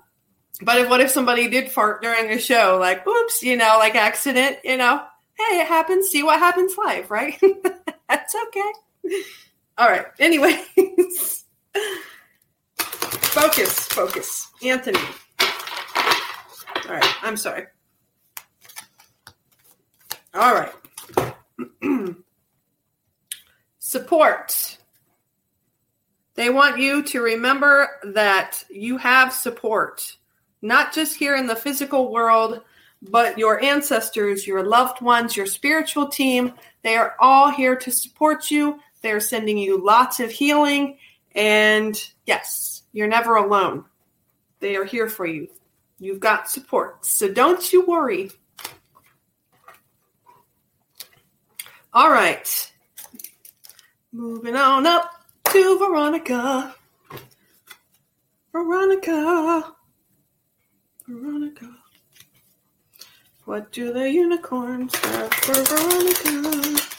[0.62, 3.96] but if what if somebody did fart during a show, like, oops, you know, like
[3.96, 5.04] accident, you know,
[5.38, 6.10] hey, it happens.
[6.10, 7.40] See what happens live, right?
[8.10, 8.72] That's okay.
[9.78, 10.06] All right.
[10.20, 11.46] Anyways,
[13.32, 14.48] focus, focus.
[14.64, 15.00] Anthony.
[15.40, 17.16] All right.
[17.24, 17.66] I'm sorry.
[20.34, 20.74] All right.
[23.80, 24.78] Support.
[26.36, 30.18] They want you to remember that you have support
[30.62, 32.62] not just here in the physical world,
[33.02, 36.54] but your ancestors, your loved ones, your spiritual team.
[36.84, 38.80] They are all here to support you.
[39.02, 40.98] They're sending you lots of healing.
[41.34, 43.86] And yes, you're never alone.
[44.60, 45.48] They are here for you.
[46.00, 47.06] You've got support.
[47.06, 48.32] So don't you worry.
[51.94, 52.72] All right.
[54.12, 55.12] Moving on up
[55.46, 56.76] to Veronica.
[58.52, 59.74] Veronica.
[61.08, 61.70] Veronica.
[63.46, 66.91] What do the unicorns have for Veronica?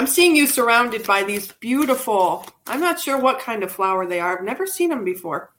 [0.00, 4.18] I'm seeing you surrounded by these beautiful, I'm not sure what kind of flower they
[4.18, 4.38] are.
[4.38, 5.52] I've never seen them before.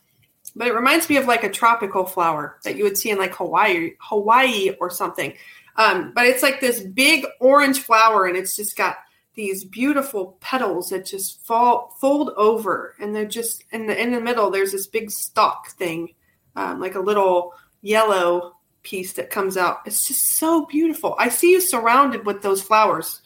[0.55, 3.35] But it reminds me of like a tropical flower that you would see in like
[3.35, 5.35] Hawaii, Hawaii or something.
[5.75, 8.95] Um, but it's like this big orange flower, and it's just got
[9.35, 14.19] these beautiful petals that just fall fold over, and they're just in the in the
[14.19, 14.49] middle.
[14.49, 16.15] There's this big stalk thing,
[16.55, 19.81] um, like a little yellow piece that comes out.
[19.85, 21.15] It's just so beautiful.
[21.19, 23.21] I see you surrounded with those flowers,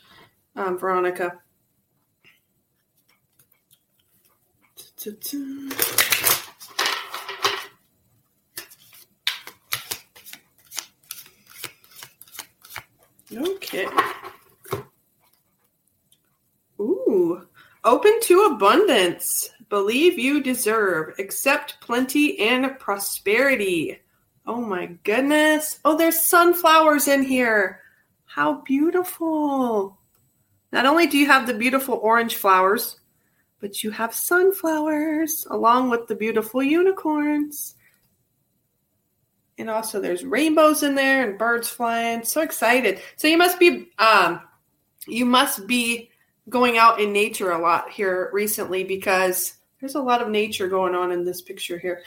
[0.55, 1.39] um, Veronica.
[13.35, 13.87] Okay.
[16.79, 17.47] Ooh.
[17.83, 19.49] Open to abundance.
[19.69, 21.15] Believe you deserve.
[21.19, 23.99] Accept plenty and prosperity.
[24.47, 25.79] Oh my goodness.
[25.83, 27.81] Oh, there's sunflowers in here.
[28.25, 29.97] How beautiful.
[30.75, 32.99] Not only do you have the beautiful orange flowers,
[33.61, 37.75] but you have sunflowers along with the beautiful unicorns.
[39.57, 42.25] And also there's rainbows in there and birds flying.
[42.25, 42.99] So excited.
[43.15, 44.41] So you must be um
[45.07, 46.09] you must be
[46.49, 50.93] going out in nature a lot here recently because there's a lot of nature going
[50.93, 52.03] on in this picture here.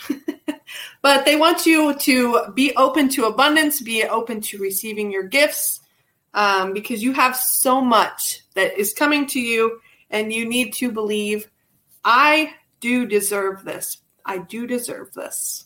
[1.00, 5.80] but they want you to be open to abundance, be open to receiving your gifts
[6.34, 10.90] um, because you have so much that is coming to you, and you need to
[10.90, 11.50] believe,
[12.04, 13.98] I do deserve this.
[14.24, 15.64] I do deserve this.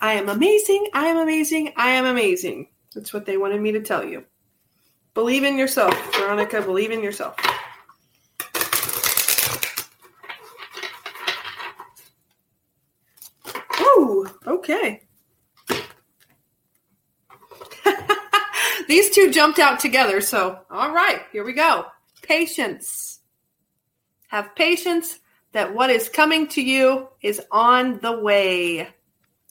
[0.00, 0.88] I am amazing.
[0.94, 1.72] I am amazing.
[1.76, 2.68] I am amazing.
[2.94, 4.24] That's what they wanted me to tell you.
[5.14, 6.60] Believe in yourself, Veronica.
[6.60, 7.36] Believe in yourself.
[13.80, 15.02] Ooh, okay.
[18.92, 20.20] These two jumped out together.
[20.20, 21.86] So, all right, here we go.
[22.20, 23.20] Patience.
[24.28, 25.18] Have patience
[25.52, 28.86] that what is coming to you is on the way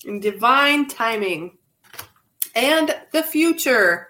[0.05, 1.57] in divine timing.
[2.53, 4.09] And the future.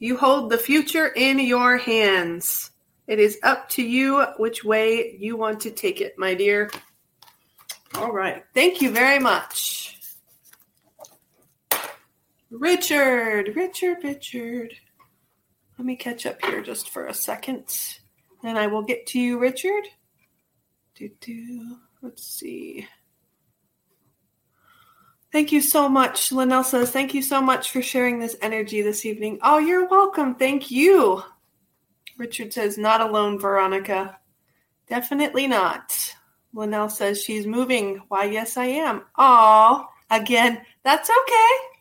[0.00, 2.72] You hold the future in your hands.
[3.06, 6.68] It is up to you which way you want to take it, my dear.
[7.94, 8.42] All right.
[8.54, 9.99] Thank you very much.
[12.50, 14.74] Richard, Richard, Richard.
[15.78, 17.64] Let me catch up here just for a second.
[18.42, 19.84] And I will get to you, Richard.
[20.94, 21.76] Do, do.
[22.02, 22.86] Let's see.
[25.32, 26.32] Thank you so much.
[26.32, 29.38] Linnell says, Thank you so much for sharing this energy this evening.
[29.42, 30.34] Oh, you're welcome.
[30.34, 31.22] Thank you.
[32.18, 34.18] Richard says, Not alone, Veronica.
[34.88, 35.96] Definitely not.
[36.52, 38.02] Linnell says, She's moving.
[38.08, 39.02] Why, yes, I am.
[39.16, 41.79] Oh, again, that's okay.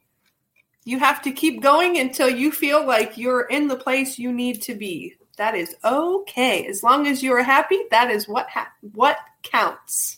[0.90, 4.60] You have to keep going until you feel like you're in the place you need
[4.64, 5.14] to be.
[5.38, 6.66] That is okay.
[6.66, 10.18] As long as you are happy, that is what ha- what counts.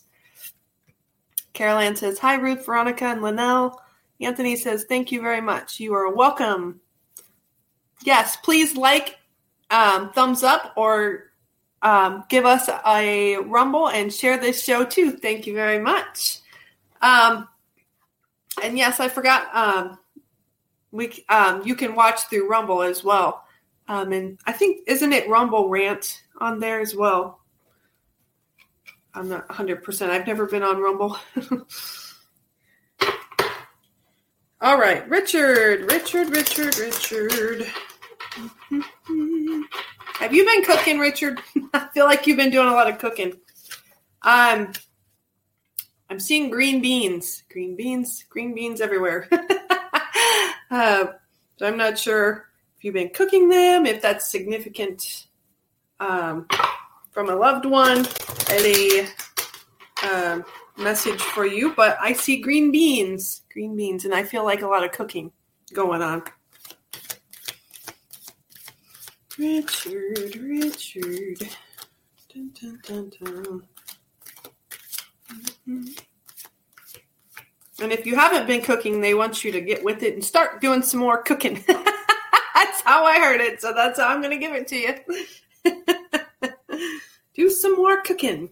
[1.52, 3.82] Carol says, Hi, Ruth, Veronica, and Linnell.
[4.22, 5.78] Anthony says, Thank you very much.
[5.82, 6.80] You are welcome.
[8.06, 9.20] Yes, please like,
[9.72, 11.34] um, thumbs up, or
[11.82, 15.12] um, give us a rumble and share this show too.
[15.12, 16.40] Thank you very much.
[17.02, 17.50] Um,
[18.64, 20.00] and yes, I forgot.
[20.92, 23.44] We um, you can watch through Rumble as well.
[23.88, 27.42] Um, and I think isn't it Rumble Rant on there as well?
[29.14, 30.10] I'm not 100%.
[30.10, 31.18] I've never been on Rumble.
[34.62, 37.66] All right, Richard, Richard, Richard, Richard.
[40.20, 41.42] Have you been cooking, Richard?
[41.74, 43.34] I feel like you've been doing a lot of cooking.
[44.22, 44.72] Um,
[46.10, 49.28] I'm seeing green beans, green beans, green beans everywhere.
[50.72, 51.08] Uh,
[51.58, 52.48] so I'm not sure
[52.78, 55.28] if you've been cooking them, if that's significant
[56.00, 56.48] um,
[57.12, 58.08] from a loved one,
[58.50, 59.06] a
[60.10, 60.46] um,
[60.78, 61.74] message for you.
[61.76, 65.32] But I see green beans, green beans, and I feel like a lot of cooking
[65.74, 66.24] going on.
[69.38, 71.50] Richard, Richard.
[72.34, 72.52] Dun,
[72.88, 73.64] dun, dun.
[75.68, 75.88] Mm-hmm.
[77.82, 80.62] And if you haven't been cooking, they want you to get with it and start
[80.62, 81.64] doing some more cooking.
[81.68, 83.60] that's how I heard it.
[83.60, 86.50] So that's how I'm going to give it to you.
[87.34, 88.50] Do some more cooking.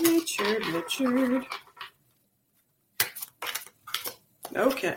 [0.00, 1.46] Richard, Richard.
[4.54, 4.96] Okay.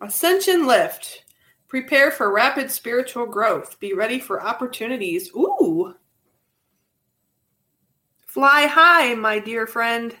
[0.00, 1.24] Ascension lift.
[1.68, 3.78] Prepare for rapid spiritual growth.
[3.80, 5.30] Be ready for opportunities.
[5.34, 5.94] Ooh.
[8.38, 10.14] Fly high, my dear friend.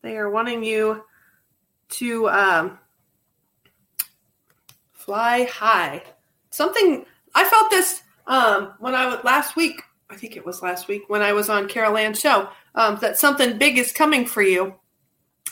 [0.00, 1.04] They are wanting you
[1.90, 2.78] to um,
[4.94, 6.02] fly high.
[6.48, 9.82] Something I felt this um, when I was last week.
[10.08, 12.48] I think it was last week when I was on Carol Ann's show.
[12.74, 14.74] Um, that something big is coming for you,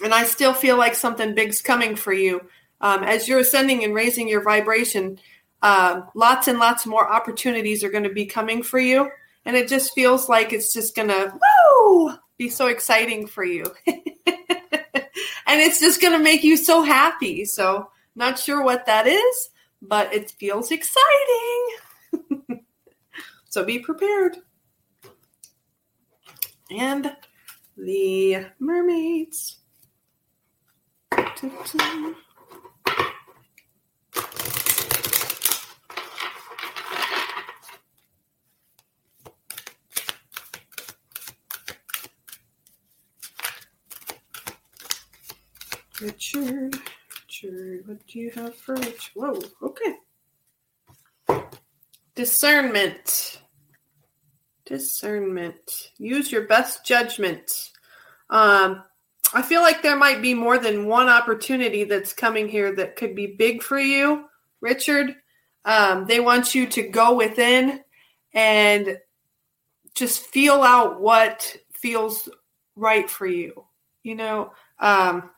[0.02, 2.40] and I still feel like something big's coming for you
[2.80, 5.18] um, as you're ascending and raising your vibration.
[5.60, 9.10] Uh, lots and lots more opportunities are going to be coming for you
[9.44, 11.38] and it just feels like it's just gonna
[11.88, 13.64] woo be so exciting for you.
[15.46, 17.44] And it's just gonna make you so happy.
[17.44, 19.50] So not sure what that is
[19.88, 21.68] but it feels exciting.
[23.46, 24.38] So be prepared.
[26.72, 27.16] And
[27.76, 29.58] the mermaids
[46.04, 46.78] Richard,
[47.22, 49.12] Richard, what do you have for Rich?
[49.14, 51.40] Whoa, okay.
[52.14, 53.40] Discernment.
[54.66, 55.92] Discernment.
[55.96, 57.70] Use your best judgment.
[58.28, 58.84] Um,
[59.32, 63.14] I feel like there might be more than one opportunity that's coming here that could
[63.16, 64.26] be big for you,
[64.60, 65.16] Richard.
[65.64, 67.80] Um, they want you to go within
[68.34, 68.98] and
[69.94, 72.28] just feel out what feels
[72.76, 73.64] right for you.
[74.02, 75.30] You know, um,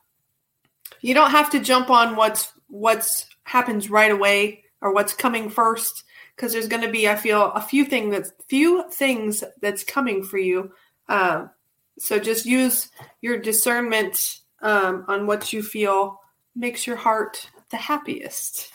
[1.01, 6.05] you don't have to jump on what's what's happens right away or what's coming first
[6.34, 10.22] because there's going to be, I feel, a few things that's few things that's coming
[10.22, 10.72] for you.
[11.09, 11.51] Um,
[11.99, 12.90] so just use
[13.22, 16.20] your discernment um, on what you feel
[16.55, 18.70] makes your heart the happiest.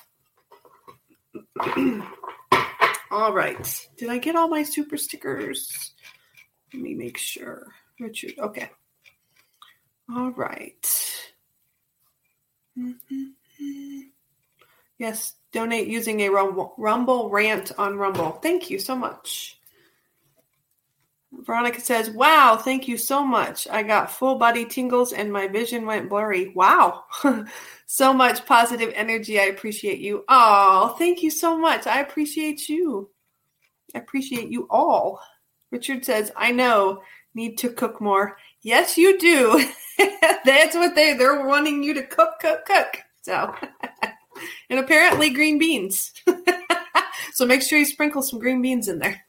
[3.12, 3.88] all right.
[3.98, 5.94] Did I get all my super stickers?
[6.74, 7.68] Let me make sure.
[8.00, 8.72] Richard, okay.
[10.14, 11.11] All right.
[12.78, 14.02] Mm-hmm.
[14.98, 18.32] Yes, donate using a Rumble, Rumble rant on Rumble.
[18.34, 19.58] Thank you so much.
[21.34, 23.68] Veronica says, Wow, thank you so much.
[23.70, 26.50] I got full body tingles and my vision went blurry.
[26.50, 27.06] Wow.
[27.88, 29.40] so much positive energy.
[29.40, 30.24] I appreciate you.
[30.28, 31.88] Oh, thank you so much.
[31.88, 33.10] I appreciate you.
[33.96, 35.20] I appreciate you all.
[35.72, 37.02] Richard says, I know,
[37.34, 38.38] need to cook more.
[38.64, 39.64] Yes, you do.
[40.46, 42.98] That's what they they're wanting you to cook, cook, cook.
[43.22, 43.54] So
[44.70, 46.12] and apparently green beans.
[47.34, 49.22] so make sure you sprinkle some green beans in there.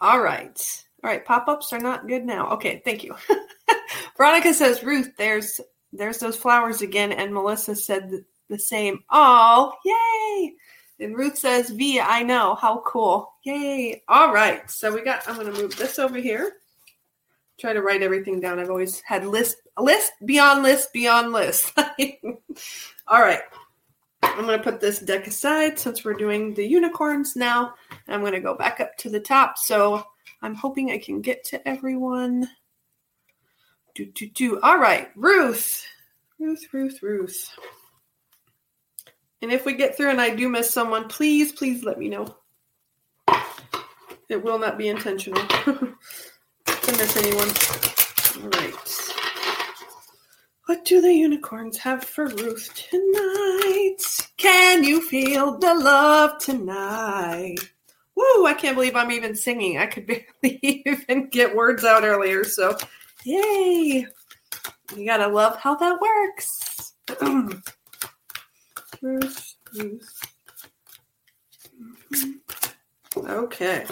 [0.00, 0.84] All right.
[1.04, 2.50] All right, pop-ups are not good now.
[2.50, 3.14] Okay, thank you.
[4.16, 5.60] Veronica says, "Ruth, there's
[5.92, 8.10] there's those flowers again." And Melissa said
[8.48, 9.02] the, same.
[9.10, 10.54] Oh, yay!
[11.00, 12.54] And Ruth says, V, I know.
[12.54, 13.32] How cool.
[13.44, 14.02] Yay.
[14.08, 14.70] All right.
[14.70, 16.52] So we got I'm going to move this over here.
[17.62, 18.58] Try to write everything down.
[18.58, 21.72] I've always had list list beyond list beyond list.
[23.06, 23.38] All right.
[24.20, 27.74] I'm going to put this deck aside since we're doing the unicorns now.
[28.08, 29.58] I'm going to go back up to the top.
[29.58, 30.02] So
[30.42, 32.48] I'm hoping I can get to everyone.
[33.94, 34.60] Do, do, do.
[34.62, 35.10] All right.
[35.14, 35.86] Ruth.
[36.40, 37.48] Ruth, Ruth, Ruth.
[39.40, 42.38] And if we get through and I do miss someone, please, please let me know.
[44.28, 45.46] It will not be intentional
[46.82, 47.48] to miss anyone.
[48.50, 48.74] Right.
[50.66, 53.96] What do the unicorns have for Ruth tonight?
[54.36, 57.56] Can you feel the love tonight?
[58.14, 59.78] Woo, I can't believe I'm even singing.
[59.78, 60.06] I could
[60.42, 62.44] barely even get words out earlier.
[62.44, 62.76] So,
[63.24, 64.06] yay.
[64.96, 66.94] You gotta love how that works.
[69.02, 70.20] Ruth, Ruth.
[73.16, 73.86] Okay.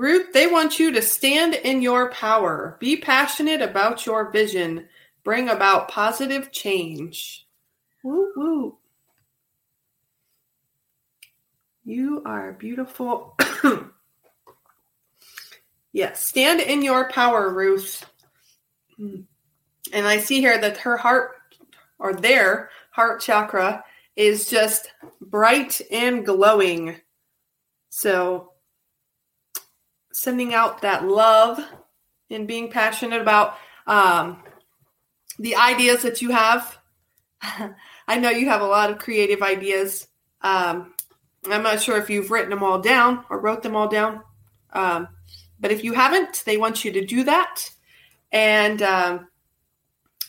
[0.00, 4.88] Ruth, they want you to stand in your power, be passionate about your vision,
[5.24, 7.46] bring about positive change.
[8.02, 8.78] Woo woo.
[11.84, 13.36] You are beautiful.
[15.92, 18.02] yes, stand in your power, Ruth.
[18.98, 19.26] And
[19.92, 21.32] I see here that her heart,
[21.98, 23.84] or their heart chakra,
[24.16, 24.90] is just
[25.20, 26.96] bright and glowing.
[27.90, 28.50] So
[30.12, 31.60] sending out that love
[32.30, 33.56] and being passionate about
[33.86, 34.42] um,
[35.38, 36.78] the ideas that you have.
[37.42, 40.06] I know you have a lot of creative ideas.
[40.42, 40.94] Um,
[41.50, 44.22] I'm not sure if you've written them all down or wrote them all down.
[44.72, 45.08] Um,
[45.58, 47.68] but if you haven't, they want you to do that.
[48.32, 49.28] And um,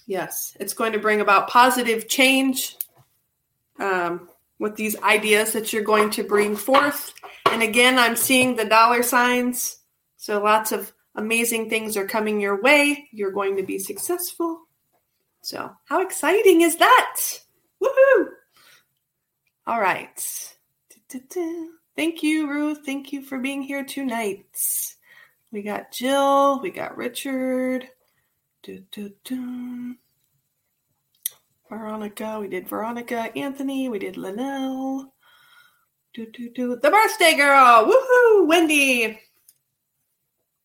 [0.06, 2.78] yes, it's going to bring about positive change
[3.80, 4.30] um,
[4.62, 7.16] with these ideas that you're going to bring forth.
[7.52, 9.80] And again, I'm seeing the dollar signs.
[10.18, 13.10] So lots of amazing things are coming your way.
[13.12, 14.68] You're going to be successful.
[15.42, 17.22] So, how exciting is that?
[17.84, 18.28] Woohoo!
[19.66, 20.54] All right.
[21.96, 22.82] Thank you, Ruth.
[22.86, 24.46] Thank you for being here tonight.
[25.52, 26.62] We got Jill.
[26.62, 27.90] We got Richard.
[31.72, 32.38] Veronica.
[32.38, 33.32] We did Veronica.
[33.38, 33.88] Anthony.
[33.88, 35.14] We did Linnell.
[36.14, 36.76] Do, do, do.
[36.76, 37.86] The birthday girl.
[37.86, 38.46] Woohoo!
[38.46, 39.18] Wendy.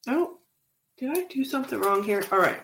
[0.09, 0.39] Oh,
[0.99, 2.25] did I do something wrong here?
[2.33, 2.61] All right.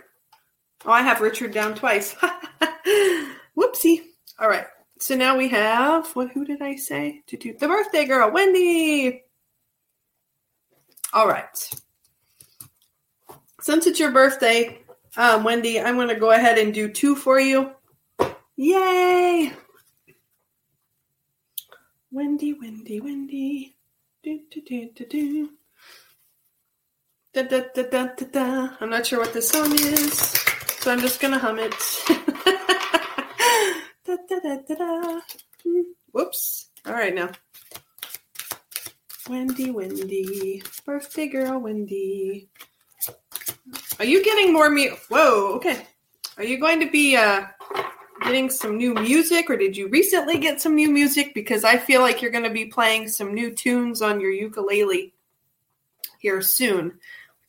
[0.85, 2.17] Oh, I have Richard down twice.
[3.57, 4.01] Whoopsie.
[4.41, 4.67] All right.
[4.99, 6.33] So now we have what?
[6.33, 7.23] Who did I say?
[7.29, 9.23] To do the birthday girl, Wendy.
[11.13, 11.71] All right.
[13.61, 14.81] Since it's your birthday,
[15.17, 17.71] um, Wendy, I'm going to go ahead and do two for you.
[18.57, 19.53] Yay!
[22.11, 23.77] Wendy, Wendy, Wendy.
[24.23, 25.51] Do, do, do, do, do.
[27.33, 28.69] Da, da, da, da, da, da.
[28.81, 30.13] I'm not sure what this song is,
[30.81, 31.75] so I'm just gonna hum it.
[34.05, 35.21] da, da, da, da, da.
[36.13, 36.69] Whoops.
[36.85, 37.31] All right now.
[39.31, 42.51] Wendy, Wendy, birthday girl, Wendy.
[43.99, 44.91] Are you getting more me?
[45.09, 45.55] Whoa.
[45.55, 45.87] Okay.
[46.37, 47.45] Are you going to be uh,
[48.23, 51.35] getting some new music, or did you recently get some new music?
[51.35, 55.15] Because I feel like you're going to be playing some new tunes on your ukulele
[56.19, 56.99] here soon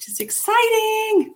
[0.04, 1.34] which is exciting.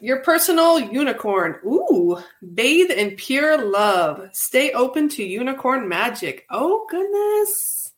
[0.00, 1.56] Your personal unicorn.
[1.66, 2.18] Ooh,
[2.54, 4.28] bathe in pure love.
[4.32, 6.46] Stay open to unicorn magic.
[6.50, 7.92] Oh, goodness.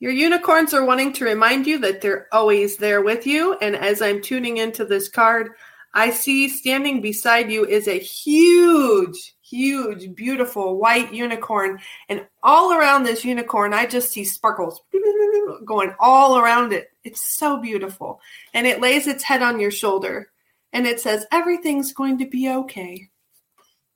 [0.00, 3.56] Your unicorns are wanting to remind you that they're always there with you.
[3.60, 5.50] And as I'm tuning into this card,
[5.94, 11.80] I see standing beside you is a huge, huge, beautiful white unicorn.
[12.08, 14.82] And all around this unicorn, I just see sparkles
[15.64, 16.90] going all around it.
[17.04, 18.20] It's so beautiful.
[18.54, 20.30] And it lays its head on your shoulder
[20.72, 23.08] and it says, Everything's going to be okay.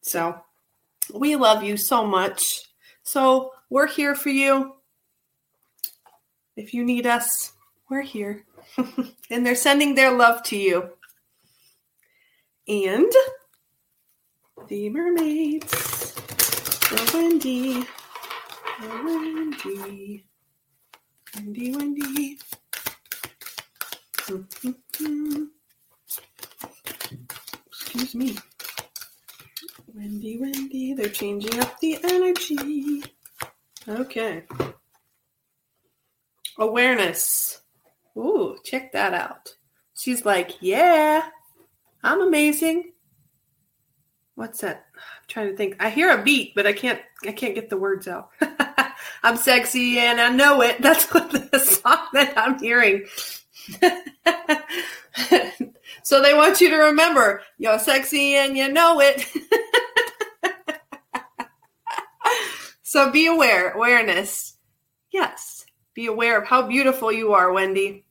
[0.01, 0.41] So
[1.15, 2.43] we love you so much.
[3.03, 4.77] So we're here for you.
[6.57, 7.53] If you need us,
[7.89, 8.45] we're here.
[9.31, 10.91] and they're sending their love to you.
[12.69, 13.13] And
[14.69, 17.85] the mermaids, the Wendy,
[18.81, 20.25] the Wendy,
[21.35, 22.39] Wendy, Wendy.
[27.67, 28.39] Excuse me.
[29.93, 33.03] Wendy, Wendy, they're changing up the energy.
[33.89, 34.45] Okay.
[36.59, 37.61] Awareness.
[38.17, 39.57] Ooh, check that out.
[39.99, 41.29] She's like, yeah,
[42.03, 42.93] I'm amazing.
[44.35, 44.87] What's that?
[44.97, 45.77] I'm trying to think.
[45.79, 48.31] I hear a beat, but I can't I can't get the words out.
[49.23, 50.81] I'm sexy and I know it.
[50.83, 53.05] That's what the song that I'm hearing.
[56.03, 59.27] so they want you to remember you're sexy and you know it.
[62.83, 64.57] so be aware, awareness.
[65.13, 68.05] Yes, be aware of how beautiful you are, Wendy.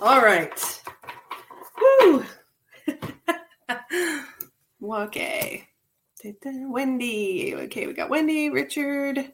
[0.00, 0.79] All right.
[4.82, 5.66] Okay.
[6.44, 7.54] Wendy.
[7.54, 9.32] Okay, we got Wendy, Richard,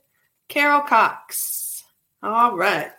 [0.49, 1.85] Carol Cox.
[2.23, 2.93] All right.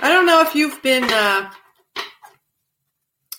[0.00, 1.50] I don't know if you've been uh,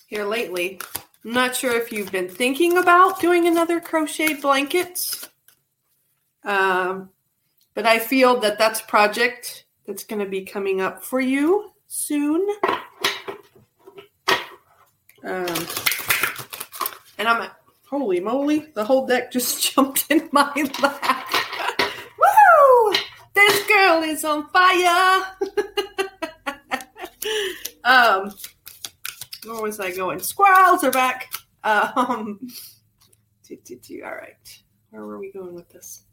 [0.06, 0.80] here lately.
[1.24, 5.26] I'm not sure if you've been thinking about doing another crochet blanket.
[6.44, 7.08] Um,
[7.72, 11.70] but I feel that that's a project that's going to be coming up for you
[11.86, 12.46] soon.
[15.24, 15.66] Um,
[17.16, 17.50] and I'm
[17.88, 20.52] holy moly, the whole deck just jumped in my
[20.82, 21.26] lap.
[22.18, 22.94] Woo!
[23.34, 25.24] This girl is on fire.
[27.84, 28.34] um,
[29.44, 30.18] where was I going?
[30.20, 31.32] Squirrels are back.
[31.62, 32.40] Um,
[33.50, 34.62] all right.
[34.90, 36.04] Where were we going with this?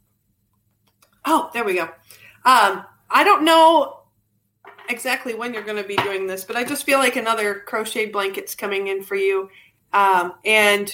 [1.25, 1.83] Oh, there we go.
[2.45, 4.01] Um, I don't know
[4.89, 8.07] exactly when you're going to be doing this, but I just feel like another crochet
[8.07, 9.49] blanket's coming in for you.
[9.93, 10.93] Um, and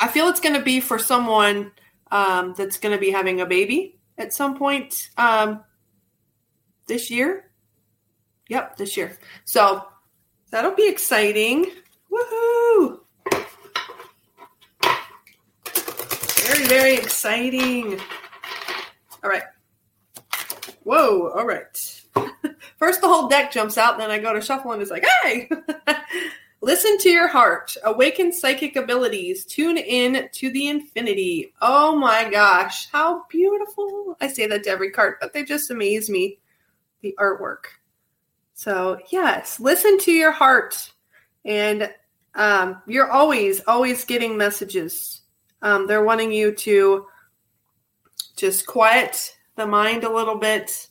[0.00, 1.72] I feel it's going to be for someone
[2.10, 5.62] um, that's going to be having a baby at some point um,
[6.86, 7.50] this year.
[8.48, 9.18] Yep, this year.
[9.44, 9.86] So
[10.50, 11.70] that'll be exciting.
[12.10, 13.00] Woohoo!
[16.46, 18.00] Very, very exciting.
[19.22, 19.42] All right.
[20.84, 22.02] Whoa, all right.
[22.78, 25.50] First, the whole deck jumps out, then I go to shuffle and it's like, hey!
[26.60, 27.76] Listen to your heart.
[27.84, 29.44] Awaken psychic abilities.
[29.44, 31.52] Tune in to the infinity.
[31.62, 34.16] Oh my gosh, how beautiful.
[34.20, 36.38] I say that to every card, but they just amaze me.
[37.02, 37.77] The artwork.
[38.58, 40.90] So, yes, listen to your heart.
[41.44, 41.94] And
[42.34, 45.20] um, you're always, always getting messages.
[45.62, 47.06] Um, they're wanting you to
[48.36, 50.88] just quiet the mind a little bit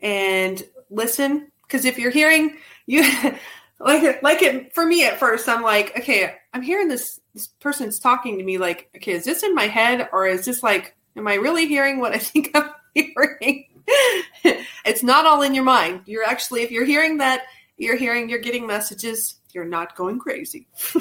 [0.00, 1.52] and listen.
[1.64, 2.56] Because if you're hearing,
[2.86, 3.02] you
[3.78, 7.98] like like it for me at first i'm like okay i'm hearing this this person's
[7.98, 11.26] talking to me like okay is this in my head or is this like am
[11.26, 13.64] i really hearing what i think i'm hearing
[14.84, 17.42] it's not all in your mind you're actually if you're hearing that
[17.76, 20.66] you're hearing you're getting messages you're not going crazy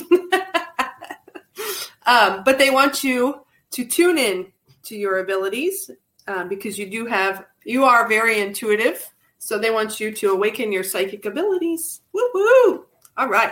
[2.06, 4.52] um, but they want you to tune in
[4.84, 5.90] to your abilities
[6.28, 9.12] um, because you do have you are very intuitive
[9.44, 12.02] so they want you to awaken your psychic abilities.
[12.14, 12.86] Woo woo!
[13.18, 13.52] All right.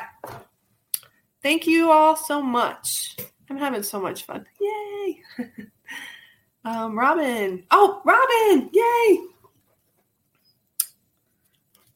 [1.42, 3.18] Thank you all so much.
[3.50, 4.46] I'm having so much fun.
[4.62, 5.22] Yay!
[6.66, 7.64] um, Robin.
[7.72, 8.70] Oh, Robin!
[8.74, 9.26] Yay!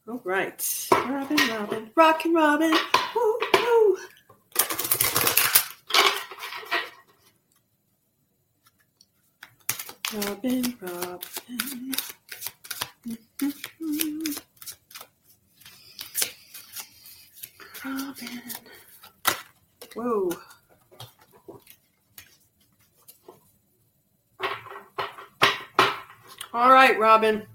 [0.06, 0.88] All right.
[0.92, 2.74] Robin, Robin, rockin' Robin.
[3.14, 3.96] Woo, woo.
[10.14, 11.94] Robin, Robin.
[17.84, 18.42] Robin.
[19.94, 20.30] Whoa.
[26.54, 27.46] All right, Robin.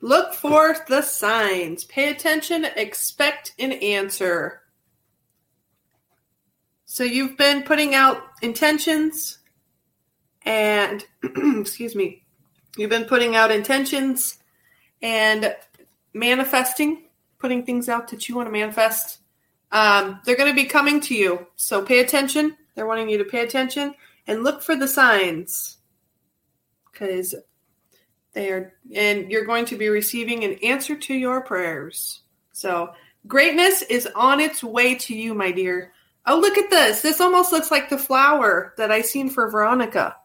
[0.00, 1.84] Look for the signs.
[1.84, 4.62] Pay attention, expect an answer.
[6.86, 9.36] So you've been putting out intentions
[10.46, 11.04] and,
[11.60, 12.22] excuse me,
[12.78, 14.38] you've been putting out intentions
[15.02, 15.54] and
[16.14, 17.02] manifesting,
[17.38, 19.18] putting things out that you want to manifest.
[19.72, 21.48] Um, they're going to be coming to you.
[21.56, 22.56] So pay attention.
[22.74, 23.94] They're wanting you to pay attention
[24.26, 25.77] and look for the signs
[26.98, 27.34] because
[28.32, 32.22] they are, and you're going to be receiving an answer to your prayers.
[32.52, 32.92] So
[33.26, 35.92] greatness is on its way to you, my dear.
[36.26, 37.00] Oh, look at this.
[37.00, 40.16] This almost looks like the flower that I seen for Veronica,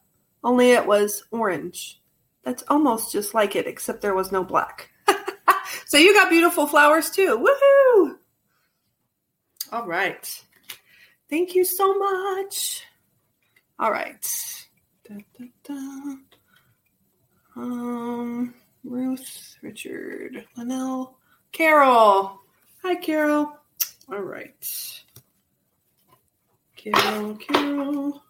[0.43, 2.01] only it was orange.
[2.43, 4.89] That's almost just like it, except there was no black.
[5.86, 7.38] so you got beautiful flowers too.
[7.39, 8.17] Woohoo!
[9.71, 10.43] All right.
[11.30, 12.84] Thank you so much.
[13.80, 14.24] All right.
[17.55, 21.17] Um, Ruth, Richard, Linnell,
[21.51, 22.39] Carol.
[22.81, 23.57] Hi, Carol.
[24.11, 25.03] All right.
[26.75, 28.23] Carol, Carol.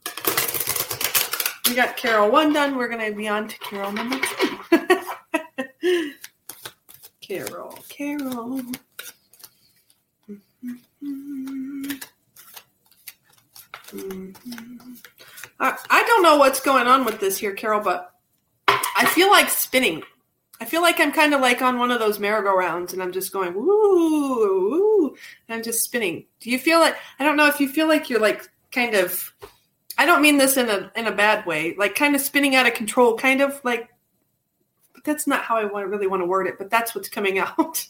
[1.68, 2.76] We got Carol one done.
[2.76, 4.60] We're going to be on to Carol number two.
[7.22, 8.62] Carol, Carol.
[15.60, 18.13] I, I don't know what's going on with this here, Carol, but
[19.04, 20.02] I feel like spinning.
[20.62, 23.34] I feel like I'm kind of like on one of those merry-go-rounds and I'm just
[23.34, 25.08] going woo, woo,
[25.48, 26.26] and I'm just spinning.
[26.40, 29.34] Do you feel like I don't know if you feel like you're like kind of
[29.98, 32.66] I don't mean this in a in a bad way, like kind of spinning out
[32.66, 33.90] of control, kind of like
[34.94, 37.40] but that's not how I want really want to word it, but that's what's coming
[37.40, 37.86] out.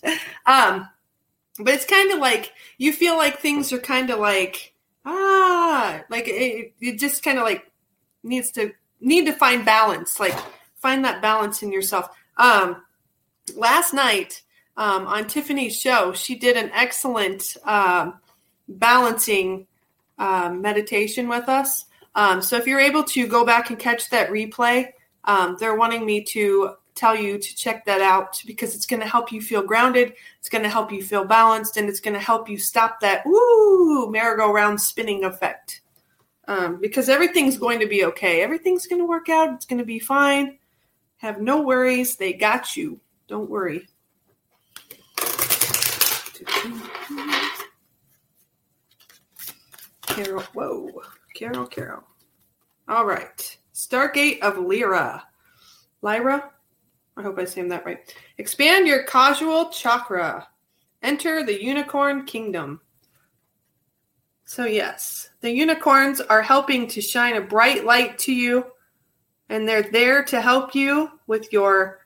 [0.48, 0.90] um
[1.60, 4.74] but it's kind of like you feel like things are kind of like
[5.06, 7.72] ah like it, it just kind of like
[8.24, 10.34] needs to need to find balance like
[10.84, 12.84] find that balance in yourself um
[13.56, 14.44] last night
[14.78, 18.20] um, on tiffany's show she did an excellent um,
[18.68, 19.66] balancing
[20.20, 24.30] um, meditation with us um, so if you're able to go back and catch that
[24.30, 24.88] replay
[25.26, 29.08] um, they're wanting me to tell you to check that out because it's going to
[29.08, 30.14] help you feel grounded.
[30.40, 33.26] It's going to help you feel balanced, and it's going to help you stop that
[33.26, 35.82] woo merry-go-round spinning effect.
[36.48, 38.42] Um, because everything's going to be okay.
[38.42, 39.54] Everything's going to work out.
[39.54, 40.58] It's going to be fine.
[41.24, 42.18] Have no worries.
[42.18, 43.00] They got you.
[43.30, 43.88] Don't worry.
[50.02, 50.90] Carol, whoa,
[51.34, 52.04] Carol, Carol.
[52.90, 55.24] All right, Stargate of Lyra.
[56.02, 56.52] Lyra,
[57.16, 58.14] I hope I saying that right.
[58.38, 60.46] Expand your causal chakra.
[61.04, 62.82] Enter the unicorn kingdom.
[64.44, 68.66] So, yes, the unicorns are helping to shine a bright light to you,
[69.50, 72.00] and they're there to help you with your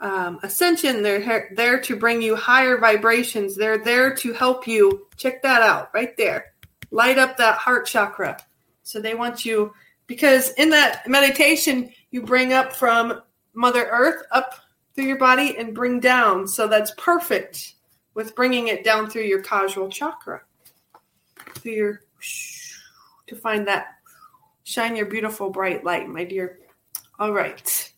[0.00, 1.02] um, ascension.
[1.02, 3.56] They're there to bring you higher vibrations.
[3.56, 5.06] They're there to help you.
[5.16, 6.52] Check that out right there.
[6.90, 8.38] Light up that heart chakra.
[8.82, 9.72] So, they want you,
[10.06, 13.20] because in that meditation, you bring up from
[13.54, 14.54] Mother Earth up
[14.94, 16.48] through your body and bring down.
[16.48, 17.74] So that's perfect
[18.14, 20.42] with bringing it down through your causal chakra.
[21.56, 22.00] Through your
[23.26, 23.88] to find that
[24.64, 26.58] shine your beautiful bright light, my dear.
[27.18, 27.92] All right.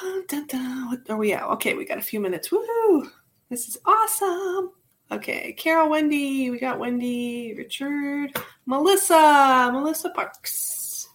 [0.00, 1.44] What are we at?
[1.44, 2.48] Okay, we got a few minutes.
[2.48, 3.10] Woohoo!
[3.50, 4.72] This is awesome.
[5.12, 8.30] Okay, Carol, Wendy, we got Wendy, Richard,
[8.64, 11.08] Melissa, Melissa Parks.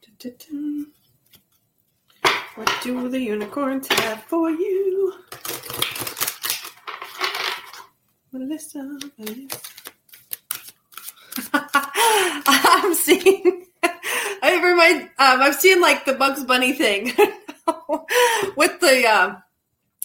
[0.00, 0.84] Da-da-da.
[2.54, 5.14] What do the unicorns have for you?
[8.32, 9.60] Melissa, Melissa.
[11.52, 13.67] I'm seeing.
[14.88, 15.02] I.
[15.32, 17.06] Um, I've seen like the Bugs Bunny thing
[18.56, 19.36] with the uh,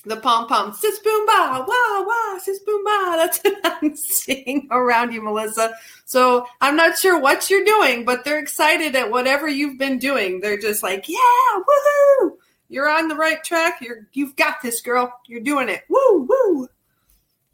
[0.05, 0.73] the pom pom.
[0.73, 3.13] Sis boom ba wah wah sis boom ba.
[3.17, 5.71] That's what I'm seeing around you, Melissa.
[6.05, 10.41] So I'm not sure what you're doing, but they're excited at whatever you've been doing.
[10.41, 11.17] They're just like, yeah,
[11.55, 12.31] woohoo!
[12.69, 13.79] You're on the right track.
[13.81, 15.13] You're you've got this, girl.
[15.27, 15.83] You're doing it.
[15.89, 16.67] Woo woo.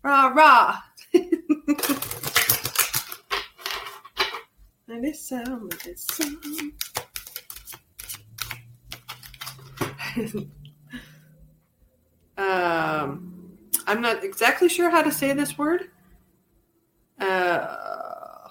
[0.03, 0.77] Rah, rah.
[4.88, 6.23] Melissa, Melissa.
[12.38, 13.57] um,
[13.88, 15.89] I'm not exactly sure how to say this word.
[17.20, 18.49] Uh,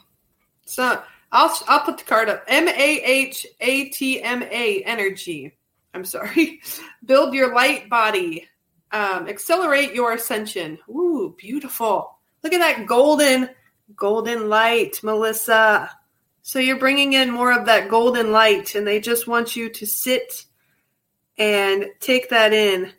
[0.64, 1.02] so
[1.32, 2.44] I'll I'll put the card up.
[2.46, 5.56] M A H A T M A energy.
[5.94, 6.60] I'm sorry.
[7.04, 8.48] Build your light body.
[8.90, 10.78] Um, accelerate your ascension.
[10.88, 12.18] Ooh, beautiful.
[12.42, 13.50] Look at that golden,
[13.94, 15.90] golden light, Melissa.
[16.42, 19.86] So you're bringing in more of that golden light, and they just want you to
[19.86, 20.46] sit
[21.38, 22.92] and take that in.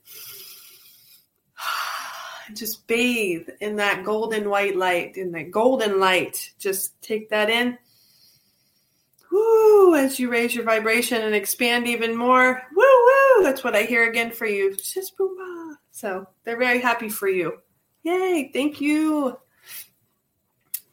[2.53, 6.53] Just bathe in that golden white light, in that golden light.
[6.57, 7.77] Just take that in.
[9.31, 12.63] Woo, as you raise your vibration and expand even more.
[12.75, 13.43] Woo, woo.
[13.43, 14.75] That's what I hear again for you.
[14.75, 15.77] Just boom.
[15.91, 17.59] So they're very happy for you.
[18.03, 18.49] Yay.
[18.51, 19.37] Thank you.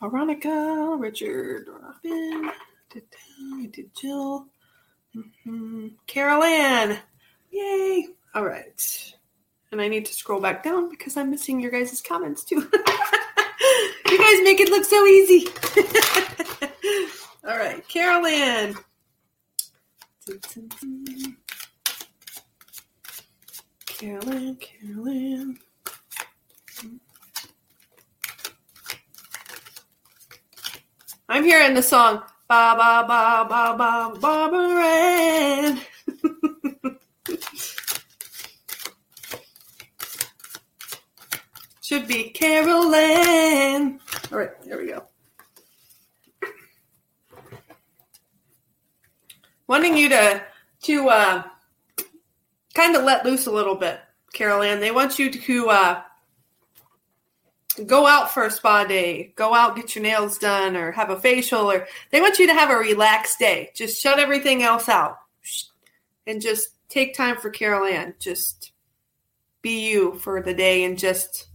[0.00, 2.50] Veronica, Richard, Robin,
[2.90, 4.46] did, Jill,
[5.16, 5.88] mm-hmm.
[6.06, 6.98] Carol Ann.
[7.56, 8.08] Yay.
[8.34, 9.14] All right.
[9.72, 12.56] And I need to scroll back down because I'm missing your guys' comments too.
[12.56, 15.48] you guys make it look so easy.
[17.48, 17.86] All right.
[17.88, 18.74] Carol Ann.
[23.86, 25.58] Carol Ann, Carolyn.
[31.28, 35.76] I'm hearing the song ba ba ba ba ba ba
[42.00, 44.00] Be Carolyn.
[44.30, 45.04] All right, there we go.
[49.66, 50.42] Wanting you to
[50.82, 51.42] to uh,
[52.74, 53.98] kind of let loose a little bit,
[54.32, 54.80] Carol Ann.
[54.80, 56.02] They want you to uh,
[57.86, 61.20] go out for a spa day, go out, get your nails done, or have a
[61.20, 63.70] facial, or they want you to have a relaxed day.
[63.74, 65.18] Just shut everything else out
[66.26, 68.14] and just take time for Carol Ann.
[68.18, 68.72] Just
[69.62, 71.48] be you for the day and just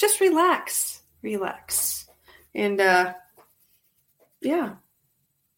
[0.00, 1.02] just relax.
[1.22, 2.08] Relax.
[2.54, 3.14] And uh
[4.40, 4.74] yeah.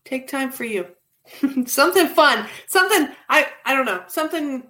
[0.05, 0.86] Take time for you.
[1.66, 2.47] something fun.
[2.66, 4.03] Something I I don't know.
[4.09, 4.64] Something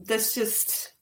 [0.00, 0.92] that's just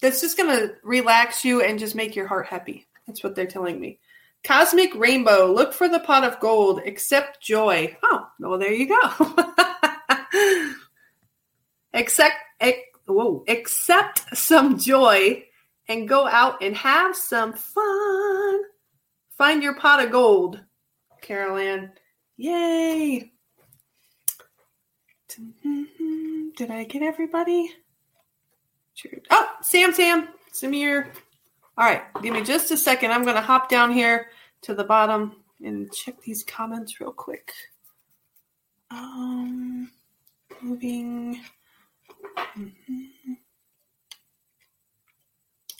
[0.00, 2.86] that's just to relax you and just make your heart happy.
[3.06, 3.98] That's what they're telling me.
[4.44, 7.96] Cosmic Rainbow, look for the pot of gold, accept joy.
[8.04, 9.36] Oh, well, there you go.
[11.92, 15.44] accept, ex, whoa, accept some joy
[15.88, 18.60] and go out and have some fun.
[19.36, 20.60] Find your pot of gold,
[21.20, 21.92] Carol Ann.
[22.36, 23.32] Yay.
[26.56, 27.72] Did I get everybody?
[29.30, 31.10] Oh, Sam, Sam, Samir.
[31.76, 33.12] All right, give me just a second.
[33.12, 34.30] I'm going to hop down here
[34.62, 37.52] to the bottom and check these comments real quick.
[38.90, 39.90] Um,
[40.60, 41.40] moving.
[42.36, 43.34] Mm-hmm.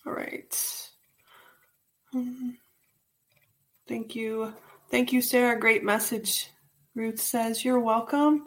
[0.08, 0.88] All right.
[2.14, 2.56] Um,
[3.86, 4.54] thank you.
[4.90, 5.60] Thank you, Sarah.
[5.60, 6.48] Great message.
[6.94, 8.46] Ruth says, You're welcome.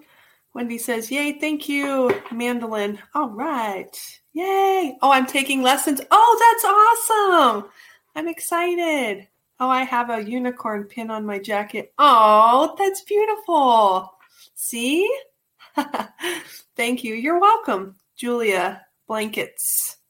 [0.55, 2.19] Wendy says, Yay, thank you.
[2.31, 2.97] Mandolin.
[3.13, 3.95] All right.
[4.33, 4.97] Yay.
[5.03, 6.01] Oh, I'm taking lessons.
[6.09, 7.69] Oh, that's awesome.
[8.15, 9.27] I'm excited.
[9.59, 11.93] Oh, I have a unicorn pin on my jacket.
[11.99, 14.11] Oh, that's beautiful.
[14.55, 15.07] See?
[16.75, 17.13] Thank you.
[17.13, 17.97] You're welcome.
[18.15, 19.97] Julia, blankets.
[19.99, 20.00] Blankets.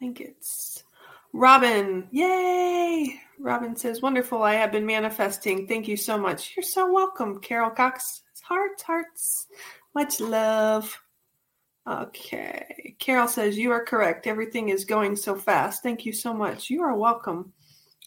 [0.00, 0.84] Blankets.
[1.32, 3.20] Robin, yay.
[3.38, 4.42] Robin says, wonderful.
[4.42, 5.66] I have been manifesting.
[5.66, 6.56] Thank you so much.
[6.56, 7.40] You're so welcome.
[7.40, 9.46] Carol Cox, hearts, hearts.
[9.94, 11.00] Much love.
[11.86, 12.96] Okay.
[12.98, 14.26] Carol says, You are correct.
[14.26, 15.82] Everything is going so fast.
[15.82, 16.70] Thank you so much.
[16.70, 17.52] You are welcome.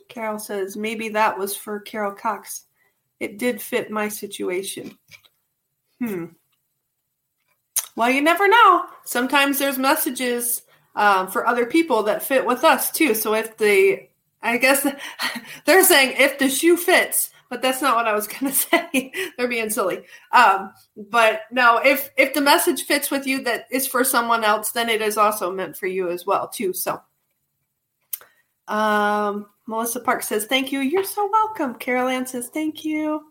[0.07, 2.65] Carol says, Maybe that was for Carol Cox.
[3.19, 4.97] It did fit my situation.
[5.99, 6.25] Hmm.
[7.95, 8.85] Well, you never know.
[9.03, 10.63] Sometimes there's messages
[10.95, 13.13] um, for other people that fit with us too.
[13.13, 14.07] So if the,
[14.41, 14.85] I guess
[15.65, 19.11] they're saying if the shoe fits, but that's not what I was going to say.
[19.37, 20.03] They're being silly.
[20.31, 24.71] Um, but no, if if the message fits with you that is for someone else,
[24.71, 26.73] then it is also meant for you as well too.
[26.73, 27.01] So,
[28.67, 30.79] um, Melissa Park says thank you.
[30.79, 31.75] You're so welcome.
[31.75, 33.25] Carol Ann says thank you.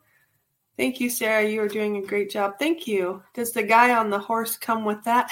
[0.77, 1.47] Thank you, Sarah.
[1.47, 2.55] You are doing a great job.
[2.59, 3.23] Thank you.
[3.35, 5.29] Does the guy on the horse come with that?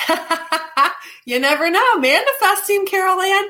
[1.24, 1.98] you never know.
[1.98, 3.46] Manifesting, Carol Ann.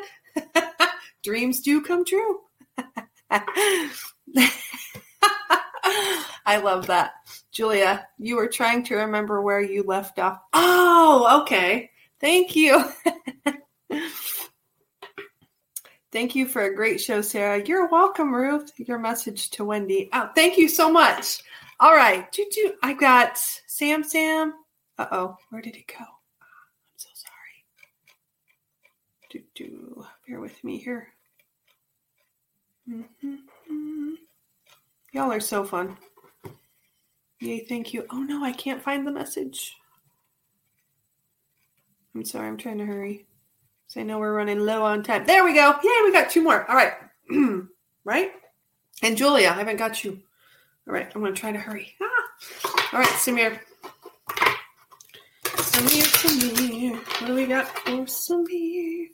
[1.22, 2.40] Dreams do come true.
[6.46, 7.12] I love that.
[7.50, 10.40] Julia, you were trying to remember where you left off.
[10.52, 11.90] Oh, okay.
[12.20, 12.84] Thank you.
[16.10, 17.62] Thank you for a great show, Sarah.
[17.62, 18.72] You're welcome, Ruth.
[18.78, 20.08] Your message to Wendy.
[20.14, 21.42] Oh, thank you so much.
[21.80, 22.26] All right.
[22.82, 23.36] I got
[23.66, 24.54] Sam Sam.
[24.96, 25.36] Uh oh.
[25.50, 25.98] Where did it go?
[25.98, 27.64] I'm so sorry.
[29.30, 30.06] Do, do.
[30.26, 31.08] Bear with me here.
[32.88, 34.14] Mm-hmm.
[35.12, 35.96] Y'all are so fun.
[37.40, 38.06] Yay, thank you.
[38.10, 39.76] Oh no, I can't find the message.
[42.14, 43.26] I'm sorry, I'm trying to hurry.
[43.86, 45.24] So I know we're running low on time.
[45.26, 45.74] There we go.
[45.82, 46.68] Yay, we got two more.
[46.68, 46.94] All right.
[48.04, 48.32] right?
[49.02, 50.20] And Julia, I haven't got you.
[50.86, 51.94] All right, I'm going to try to hurry.
[52.00, 52.92] Ah.
[52.92, 53.58] All right, Samir.
[55.44, 56.96] Samir, Samir.
[57.20, 59.08] What do we got for Samir?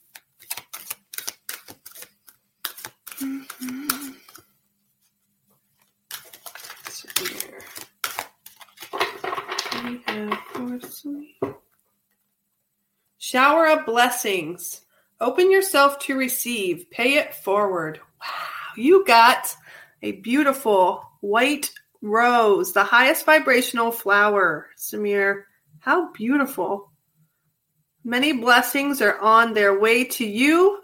[13.18, 14.82] Shower of blessings.
[15.20, 16.90] Open yourself to receive.
[16.90, 18.00] Pay it forward.
[18.20, 18.28] Wow,
[18.76, 19.56] you got
[20.02, 24.68] a beautiful white rose, the highest vibrational flower.
[24.76, 25.44] Samir,
[25.80, 26.92] how beautiful.
[28.04, 30.80] Many blessings are on their way to you.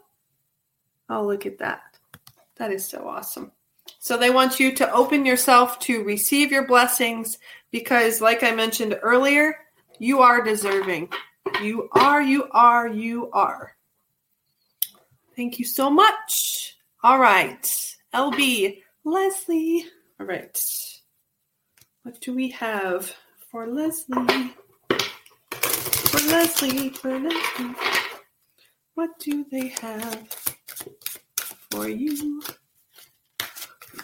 [1.08, 1.89] Oh, look at that.
[2.60, 3.52] That is so awesome.
[4.00, 7.38] So they want you to open yourself to receive your blessings
[7.70, 9.56] because, like I mentioned earlier,
[9.98, 11.08] you are deserving.
[11.62, 13.74] You are, you are, you are.
[15.36, 16.76] Thank you so much.
[17.02, 17.66] All right.
[18.12, 19.86] LB, Leslie.
[20.20, 20.62] All right.
[22.02, 23.10] What do we have
[23.50, 24.52] for Leslie?
[24.90, 27.74] For Leslie, for Leslie.
[28.96, 30.28] What do they have
[31.70, 32.42] for you?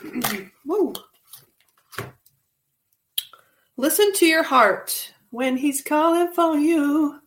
[0.64, 0.94] Whoa.
[3.76, 7.20] Listen to your heart when he's calling for you.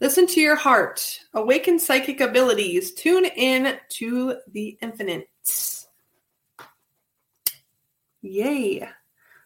[0.00, 1.18] Listen to your heart.
[1.34, 2.92] Awaken psychic abilities.
[2.92, 5.28] Tune in to the infinite.
[8.20, 8.88] Yay.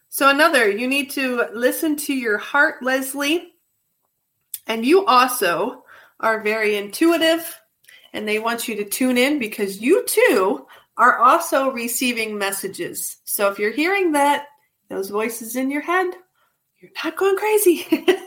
[0.09, 3.53] So, another, you need to listen to your heart, Leslie.
[4.67, 5.83] And you also
[6.19, 7.59] are very intuitive,
[8.17, 10.65] and they want you to tune in because you too
[10.97, 13.17] are also receiving messages.
[13.23, 14.47] So, if you're hearing that,
[14.89, 16.07] those voices in your head,
[16.79, 17.85] you're not going crazy.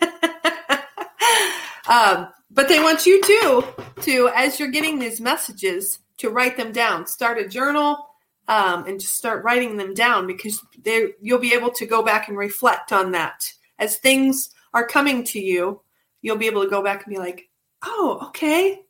[1.91, 3.65] Um, but they want you too
[4.03, 7.07] to, as you're getting these messages, to write them down.
[7.07, 8.07] Start a journal
[8.47, 12.29] um, and just start writing them down because they, you'll be able to go back
[12.29, 13.43] and reflect on that
[13.79, 15.81] as things are coming to you.
[16.23, 17.49] You'll be able to go back and be like,
[17.83, 18.83] "Oh, okay."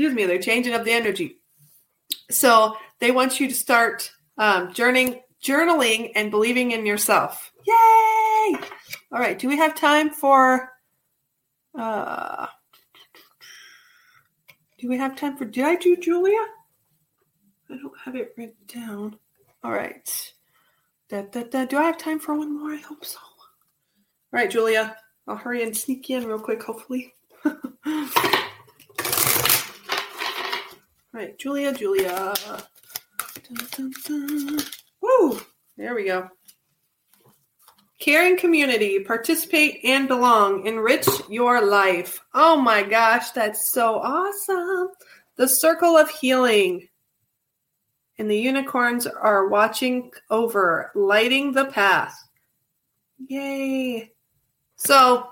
[0.00, 1.40] Excuse me, they're changing up the energy.
[2.30, 7.52] So they want you to start um, journaling, journaling, and believing in yourself.
[7.66, 8.54] Yay!
[9.12, 9.38] All right.
[9.38, 10.72] Do we have time for
[11.78, 12.46] uh,
[14.78, 15.44] do we have time for?
[15.44, 16.46] Did I do Julia?
[17.68, 19.18] I don't have it written down.
[19.62, 20.32] All right.
[21.10, 21.66] Da, da, da.
[21.66, 22.72] Do I have time for one more?
[22.72, 23.18] I hope so.
[23.18, 23.50] All
[24.32, 24.96] right, Julia.
[25.28, 27.12] I'll hurry and sneak in real quick, hopefully.
[31.12, 32.34] Right, Julia, Julia.
[33.48, 34.58] Dun, dun, dun.
[35.00, 35.40] Woo!
[35.76, 36.28] There we go.
[37.98, 42.20] Caring community, participate and belong, enrich your life.
[42.32, 44.88] Oh my gosh, that's so awesome.
[45.36, 46.88] The circle of healing.
[48.18, 52.14] And the unicorns are watching over, lighting the path.
[53.26, 54.12] Yay.
[54.76, 55.28] So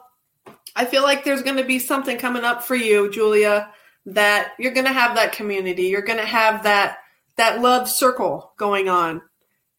[0.75, 3.73] I feel like there's going to be something coming up for you, Julia,
[4.09, 5.85] that you're going to have that community.
[5.85, 6.99] You're going to have that
[7.39, 9.23] that love circle going on.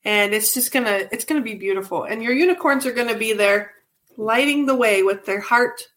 [0.05, 2.05] And it's just gonna it's gonna be beautiful.
[2.05, 3.73] And your unicorns are gonna be there
[4.17, 5.87] lighting the way with their heart.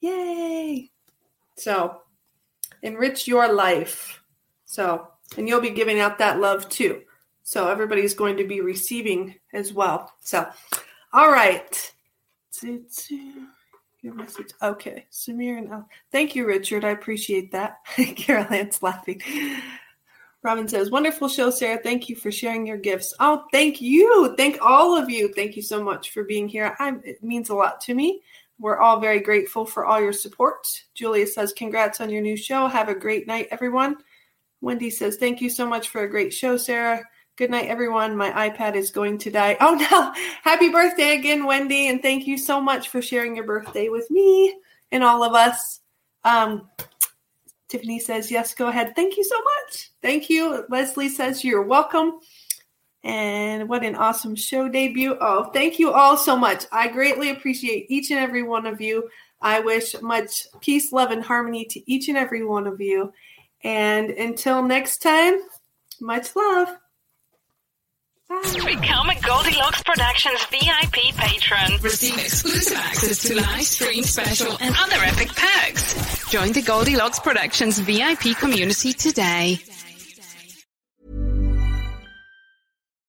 [0.00, 0.90] Yay!
[1.56, 2.02] So
[2.82, 4.22] enrich your life.
[4.66, 7.02] So and you'll be giving out that love too.
[7.44, 10.12] So everybody's going to be receiving as well.
[10.20, 10.46] So
[11.12, 11.92] all right
[14.02, 15.88] your message okay samir and Al.
[16.10, 17.78] thank you richard i appreciate that
[18.16, 19.20] Carol Ann's laughing
[20.42, 21.78] Robin says, Wonderful show, Sarah.
[21.82, 23.12] Thank you for sharing your gifts.
[23.20, 24.34] Oh, thank you.
[24.36, 25.32] Thank all of you.
[25.34, 26.74] Thank you so much for being here.
[26.78, 28.22] I, it means a lot to me.
[28.58, 30.66] We're all very grateful for all your support.
[30.94, 32.68] Julia says, Congrats on your new show.
[32.68, 33.96] Have a great night, everyone.
[34.62, 37.02] Wendy says, Thank you so much for a great show, Sarah.
[37.40, 38.18] Good night, everyone.
[38.18, 39.56] My iPad is going to die.
[39.62, 40.12] Oh, no.
[40.42, 41.88] Happy birthday again, Wendy.
[41.88, 44.58] And thank you so much for sharing your birthday with me
[44.92, 45.80] and all of us.
[46.22, 46.68] Um,
[47.68, 48.94] Tiffany says, yes, go ahead.
[48.94, 49.90] Thank you so much.
[50.02, 50.66] Thank you.
[50.68, 52.20] Leslie says, you're welcome.
[53.04, 55.16] And what an awesome show debut.
[55.18, 56.66] Oh, thank you all so much.
[56.70, 59.08] I greatly appreciate each and every one of you.
[59.40, 63.14] I wish much peace, love, and harmony to each and every one of you.
[63.64, 65.40] And until next time,
[66.02, 66.76] much love.
[68.30, 71.82] Become a Goldilocks Productions VIP patron.
[71.82, 76.28] Receive exclusive access to live stream special and other epic perks.
[76.28, 79.58] Join the Goldilocks Productions VIP community today.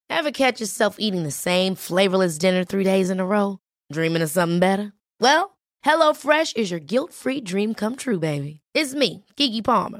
[0.10, 3.60] Ever catch yourself eating the same flavorless dinner three days in a row?
[3.94, 4.92] Dreaming of something better?
[5.20, 5.56] Well,
[5.86, 8.62] HelloFresh is your guilt-free dream come true, baby.
[8.74, 10.00] It's me, Keke Palmer.